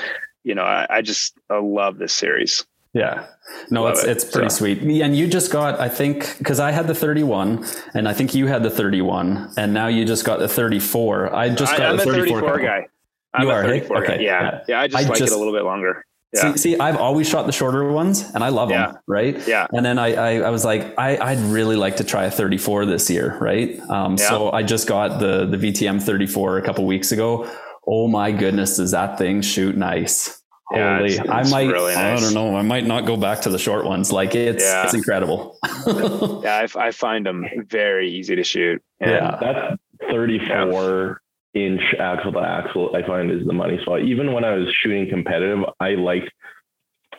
[0.45, 2.64] You know, I, I just I love this series.
[2.95, 3.26] Yeah.
[3.70, 4.11] No, Love it's it.
[4.11, 4.80] it's pretty So- sweet.
[4.82, 7.64] And you just got, I think, because I had the 31,
[7.95, 11.34] and I think you had the 31, and now you just got the 34.
[11.34, 12.86] I just got I, I'm the 34, 34 guy.
[13.34, 13.80] I'm You are, hey?
[13.80, 14.14] 34 guy.
[14.14, 14.43] Okay, Yeah.
[14.43, 14.61] yeah.
[14.68, 16.05] yeah, I just I like just- it a little bit longer.
[16.34, 18.86] Yeah, See, see, I've always shot the shorter ones, and I love Yeah.
[18.89, 19.49] them, right?
[19.49, 22.30] yeah, And then I, I, I was like, I, I'd really like to try a
[22.30, 23.78] 34 this year, right?
[23.89, 24.28] Um, Yeah.
[24.28, 27.49] So I just got the the VTM 34 a couple weeks ago.
[27.91, 30.43] Oh my goodness, does that thing shoot nice?
[30.70, 33.49] Yeah, Holy, it's- I might, really I don't know, I might not go back to
[33.51, 34.12] the short ones.
[34.12, 34.84] Like it's, Yeah.
[34.84, 35.57] it's incredible.
[36.45, 36.66] yeah.
[36.76, 38.82] I find them very easy to shoot.
[39.01, 39.39] And Yeah.
[39.41, 39.78] That
[40.11, 41.22] 34
[41.55, 44.03] inch axle to axle, I find is the money spot.
[44.03, 46.30] Even when I was shooting competitive, I liked,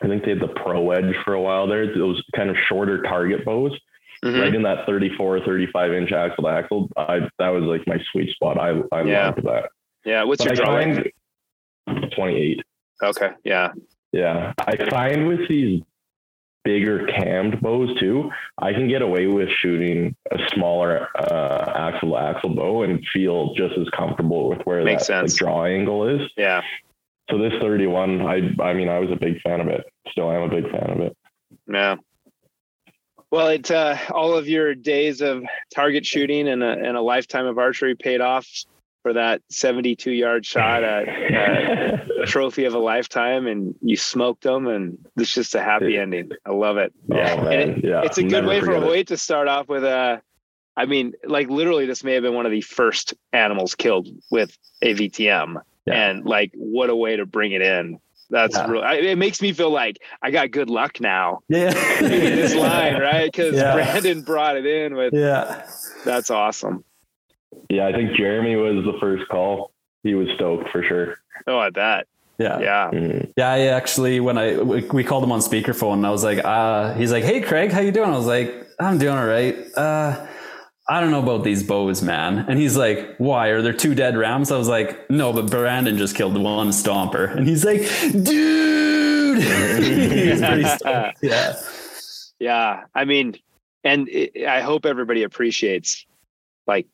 [0.03, 1.87] I think they had the Pro Edge for a while there.
[1.97, 3.75] Those kind of shorter target bows,
[4.23, 4.41] Mhm.
[4.41, 6.89] right in that 34, 35 inch axle to axle.
[6.95, 8.59] I, that was like my sweet spot.
[8.59, 9.25] I, I Yeah.
[9.29, 9.69] loved that.
[10.05, 10.23] Yeah.
[10.23, 11.01] What's But your I draw?
[11.93, 12.61] find 28.
[13.03, 13.29] Okay.
[13.43, 13.69] Yeah.
[14.11, 14.53] Yeah.
[14.59, 15.81] I find with these
[16.63, 22.17] bigger cammed bows too, I can get away with shooting a smaller uh, axle to
[22.17, 26.29] axle bow and feel just as comfortable with where Makes that like, draw angle is.
[26.37, 26.61] Yeah.
[27.29, 29.85] So this 31, I I mean, I was a big fan of it.
[30.09, 31.17] Still I'm a big fan of it.
[31.71, 31.95] Yeah.
[33.31, 35.43] Well, it uh, all of your days of
[35.73, 38.47] target shooting and a, and a lifetime of archery paid off
[39.09, 41.97] for that 72 yard shot at uh,
[42.27, 46.29] trophy of a lifetime, and you smoked them, and it's just a happy ending.
[46.45, 46.93] I love it.
[47.11, 47.81] Oh, man.
[47.83, 48.01] yeah.
[48.03, 48.83] it's a good never way for it.
[48.83, 50.21] Hoyt to start off with a.
[50.77, 54.55] I mean, like literally, this may have been one of the first animals killed with
[54.83, 55.55] a VTM,
[55.87, 56.09] Yeah.
[56.09, 57.97] and like, what a way to bring it in.
[58.29, 58.69] That's Yeah.
[58.69, 58.81] real.
[58.83, 61.71] I, it makes me feel like I got good luck now Yeah.
[61.99, 63.25] this line, right?
[63.25, 63.73] Because Yeah.
[63.73, 65.13] Brandon brought it in with.
[65.15, 65.65] Yeah.
[66.05, 66.83] That's awesome.
[67.69, 69.71] Yeah, I think Jeremy was the first call.
[70.03, 71.15] He was stoked for sure.
[71.47, 72.07] Oh, at that.
[72.37, 72.59] Yeah.
[72.59, 72.89] Yeah.
[72.91, 73.33] Mhm.
[73.35, 76.39] Yeah, I actually when I we, we called him on speakerphone, and I was like,
[76.43, 79.57] uh, he's like, "Hey, Craig, how you doing?" I was like, "I'm doing all right."
[79.75, 80.25] Uh,
[80.87, 82.45] I don't know about these bows, man.
[82.47, 83.49] And he's like, "Why?
[83.49, 87.35] Are there two dead rams?" I was like, "No, but Brandon just killed one stomper."
[87.35, 87.81] And he's like,
[88.23, 91.17] "Dude!" he's pretty stoked.
[91.21, 91.55] Yeah,
[92.39, 92.83] Yeah.
[92.95, 93.35] I mean,
[93.83, 96.05] and it, I hope everybody appreciates
[96.67, 96.87] like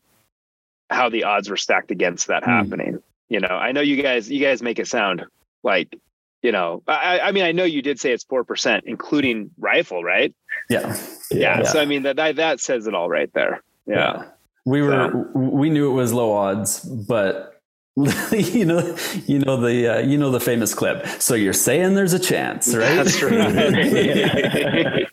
[0.90, 2.50] how the odds were stacked against that Hmm.
[2.52, 3.04] happening.
[3.30, 5.26] You know, I know you guys, you guys make it sound
[5.64, 5.96] like,
[6.44, 10.04] you know, I, I mean, I know you did say it's four percent, including rifle,
[10.04, 10.34] right?
[10.70, 10.96] Yeah.
[11.32, 11.60] yeah.
[11.60, 11.64] yeah.
[11.64, 13.64] So I mean that, that that says it all right there.
[13.88, 13.96] Yeah.
[13.96, 14.24] yeah.
[14.66, 15.40] We were so.
[15.40, 17.60] we knew it was low odds, but
[18.32, 21.08] you know, you know the uh, you know the famous clip.
[21.20, 22.96] So you're saying there's a chance, right?
[22.96, 23.42] That's right.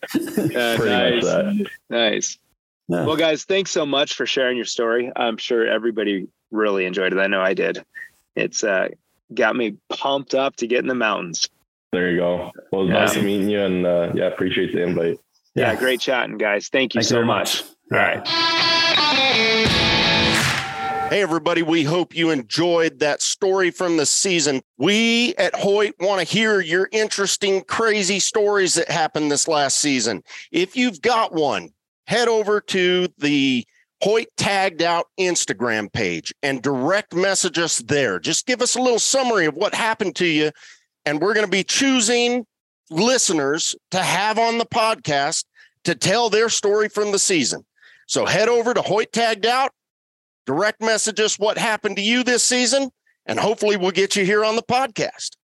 [0.57, 2.39] uh, nice, nice.
[2.89, 3.07] Yeah.
[3.07, 5.11] Well, guys, thanks so much for sharing your story.
[5.15, 7.19] I'm sure everybody really enjoyed it.
[7.19, 7.85] I know I did.
[8.37, 8.89] It's uh,
[9.33, 11.49] got me pumped up to get in the mountains.
[11.93, 12.51] There you go.
[12.71, 12.93] Well, yeah.
[12.95, 15.19] nice meeting you, and uh, yeah, appreciate the invite.
[15.55, 16.69] Yeah, yeah great chatting, guys.
[16.69, 17.63] Thank you Thanks so much.
[17.63, 17.73] much.
[17.93, 19.73] All right.
[21.13, 24.63] Hey, everybody, we hope you enjoyed that story from the season.
[24.79, 30.23] We at Hoyt want to hear your interesting, crazy stories that happened this last season.
[30.51, 31.69] If you've got one,
[32.07, 33.65] head over to the
[34.03, 38.19] Hoyt tagged out Instagram page and direct message us there.
[38.19, 40.51] Just give us a little summary of what happened to you.
[41.05, 42.47] And we're going to be choosing
[42.91, 45.45] listeners to have on the podcast
[45.85, 47.65] to tell their story from the season.
[48.09, 49.73] So head over to Hoyt tagged out
[50.47, 52.91] direct message us what happened to you this season,
[53.27, 55.37] and hopefully we'll get you here on the podcast.